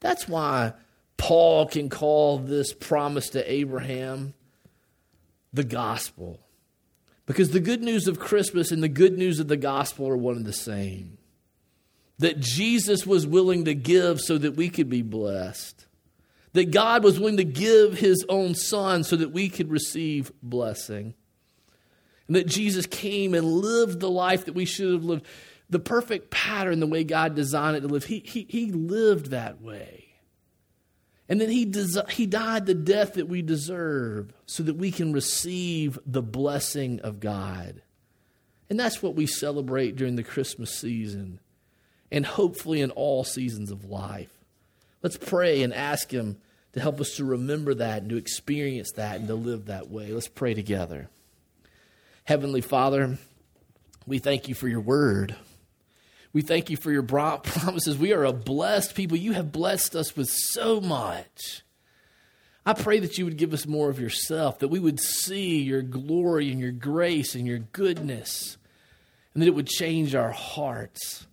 That's 0.00 0.28
why 0.28 0.74
Paul 1.16 1.66
can 1.66 1.88
call 1.88 2.38
this 2.38 2.74
promise 2.74 3.30
to 3.30 3.50
Abraham 3.50 4.34
the 5.50 5.64
gospel. 5.64 6.40
Because 7.24 7.50
the 7.50 7.60
good 7.60 7.82
news 7.82 8.06
of 8.06 8.20
Christmas 8.20 8.70
and 8.70 8.82
the 8.82 8.88
good 8.88 9.16
news 9.16 9.40
of 9.40 9.48
the 9.48 9.56
gospel 9.56 10.08
are 10.08 10.16
one 10.16 10.36
and 10.36 10.44
the 10.44 10.52
same. 10.52 11.16
That 12.18 12.38
Jesus 12.38 13.06
was 13.06 13.26
willing 13.26 13.64
to 13.64 13.74
give 13.74 14.20
so 14.20 14.36
that 14.36 14.56
we 14.56 14.68
could 14.68 14.90
be 14.90 15.00
blessed. 15.00 15.86
That 16.52 16.70
God 16.70 17.02
was 17.02 17.18
willing 17.18 17.38
to 17.38 17.44
give 17.44 17.98
his 17.98 18.26
own 18.28 18.54
son 18.54 19.04
so 19.04 19.16
that 19.16 19.32
we 19.32 19.48
could 19.48 19.70
receive 19.70 20.32
blessing. 20.42 21.14
That 22.32 22.46
Jesus 22.46 22.86
came 22.86 23.34
and 23.34 23.46
lived 23.46 24.00
the 24.00 24.10
life 24.10 24.46
that 24.46 24.54
we 24.54 24.64
should 24.64 24.92
have 24.92 25.04
lived. 25.04 25.26
The 25.70 25.78
perfect 25.78 26.30
pattern, 26.30 26.80
the 26.80 26.86
way 26.86 27.02
God 27.02 27.34
designed 27.34 27.76
it 27.76 27.80
to 27.80 27.88
live. 27.88 28.04
He, 28.04 28.20
he, 28.20 28.46
he 28.48 28.72
lived 28.72 29.26
that 29.30 29.62
way. 29.62 30.12
And 31.28 31.40
then 31.40 31.48
he, 31.48 31.64
des- 31.64 32.10
he 32.10 32.26
died 32.26 32.66
the 32.66 32.74
death 32.74 33.14
that 33.14 33.28
we 33.28 33.40
deserve 33.40 34.34
so 34.44 34.62
that 34.64 34.76
we 34.76 34.90
can 34.90 35.12
receive 35.12 35.98
the 36.04 36.22
blessing 36.22 37.00
of 37.00 37.20
God. 37.20 37.80
And 38.68 38.78
that's 38.78 39.02
what 39.02 39.14
we 39.14 39.26
celebrate 39.26 39.96
during 39.96 40.16
the 40.16 40.22
Christmas 40.22 40.74
season 40.74 41.40
and 42.10 42.26
hopefully 42.26 42.82
in 42.82 42.90
all 42.90 43.24
seasons 43.24 43.70
of 43.70 43.86
life. 43.86 44.32
Let's 45.02 45.16
pray 45.16 45.62
and 45.62 45.72
ask 45.72 46.10
Him 46.10 46.36
to 46.74 46.80
help 46.80 47.00
us 47.00 47.16
to 47.16 47.24
remember 47.24 47.74
that 47.74 48.02
and 48.02 48.10
to 48.10 48.16
experience 48.16 48.92
that 48.92 49.16
and 49.16 49.28
to 49.28 49.34
live 49.34 49.66
that 49.66 49.90
way. 49.90 50.12
Let's 50.12 50.28
pray 50.28 50.54
together. 50.54 51.08
Heavenly 52.24 52.60
Father, 52.60 53.18
we 54.06 54.18
thank 54.18 54.48
you 54.48 54.54
for 54.54 54.68
your 54.68 54.80
word. 54.80 55.34
We 56.32 56.42
thank 56.42 56.70
you 56.70 56.76
for 56.76 56.92
your 56.92 57.02
promises. 57.02 57.98
We 57.98 58.12
are 58.12 58.24
a 58.24 58.32
blessed 58.32 58.94
people. 58.94 59.16
You 59.16 59.32
have 59.32 59.50
blessed 59.50 59.96
us 59.96 60.16
with 60.16 60.28
so 60.30 60.80
much. 60.80 61.62
I 62.64 62.74
pray 62.74 63.00
that 63.00 63.18
you 63.18 63.24
would 63.24 63.38
give 63.38 63.52
us 63.52 63.66
more 63.66 63.90
of 63.90 63.98
yourself, 63.98 64.60
that 64.60 64.68
we 64.68 64.78
would 64.78 65.00
see 65.00 65.62
your 65.62 65.82
glory 65.82 66.52
and 66.52 66.60
your 66.60 66.70
grace 66.70 67.34
and 67.34 67.44
your 67.44 67.58
goodness, 67.58 68.56
and 69.34 69.42
that 69.42 69.48
it 69.48 69.54
would 69.54 69.66
change 69.66 70.14
our 70.14 70.30
hearts. 70.30 71.26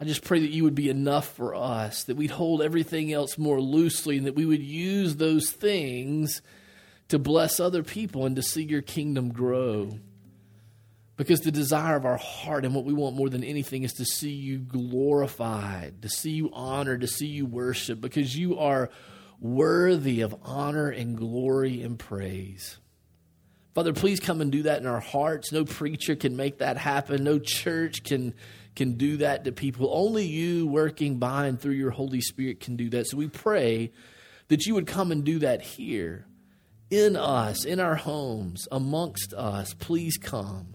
I 0.00 0.04
just 0.04 0.24
pray 0.24 0.40
that 0.40 0.50
you 0.50 0.64
would 0.64 0.74
be 0.74 0.88
enough 0.88 1.28
for 1.28 1.54
us, 1.54 2.02
that 2.04 2.16
we'd 2.16 2.32
hold 2.32 2.60
everything 2.60 3.12
else 3.12 3.38
more 3.38 3.60
loosely, 3.60 4.18
and 4.18 4.26
that 4.26 4.34
we 4.34 4.46
would 4.46 4.62
use 4.62 5.14
those 5.14 5.48
things 5.50 6.42
to 7.08 7.20
bless 7.20 7.60
other 7.60 7.84
people 7.84 8.26
and 8.26 8.34
to 8.34 8.42
see 8.42 8.64
your 8.64 8.82
kingdom 8.82 9.32
grow. 9.32 9.98
Because 11.18 11.40
the 11.40 11.50
desire 11.50 11.96
of 11.96 12.06
our 12.06 12.16
heart 12.16 12.64
and 12.64 12.76
what 12.76 12.84
we 12.84 12.92
want 12.92 13.16
more 13.16 13.28
than 13.28 13.42
anything 13.42 13.82
is 13.82 13.92
to 13.94 14.04
see 14.04 14.30
you 14.30 14.58
glorified, 14.58 16.00
to 16.02 16.08
see 16.08 16.30
you 16.30 16.48
honored, 16.52 17.00
to 17.00 17.08
see 17.08 17.26
you 17.26 17.44
worshiped, 17.44 18.00
because 18.00 18.36
you 18.36 18.56
are 18.60 18.88
worthy 19.40 20.20
of 20.20 20.34
honor 20.44 20.88
and 20.88 21.16
glory 21.16 21.82
and 21.82 21.98
praise. 21.98 22.78
Father, 23.74 23.92
please 23.92 24.20
come 24.20 24.40
and 24.40 24.52
do 24.52 24.62
that 24.62 24.80
in 24.80 24.86
our 24.86 25.00
hearts. 25.00 25.50
No 25.50 25.64
preacher 25.64 26.14
can 26.14 26.36
make 26.36 26.58
that 26.58 26.76
happen. 26.76 27.24
No 27.24 27.40
church 27.40 28.04
can, 28.04 28.32
can 28.76 28.92
do 28.92 29.16
that 29.16 29.44
to 29.44 29.50
people. 29.50 29.90
Only 29.92 30.24
you 30.24 30.68
working 30.68 31.18
by 31.18 31.46
and 31.46 31.60
through 31.60 31.74
your 31.74 31.90
Holy 31.90 32.20
Spirit 32.20 32.60
can 32.60 32.76
do 32.76 32.90
that. 32.90 33.08
So 33.08 33.16
we 33.16 33.26
pray 33.26 33.92
that 34.48 34.66
you 34.66 34.74
would 34.74 34.86
come 34.86 35.10
and 35.10 35.24
do 35.24 35.40
that 35.40 35.62
here 35.62 36.26
in 36.90 37.16
us, 37.16 37.64
in 37.64 37.80
our 37.80 37.96
homes, 37.96 38.68
amongst 38.70 39.34
us. 39.34 39.74
Please 39.74 40.16
come. 40.16 40.74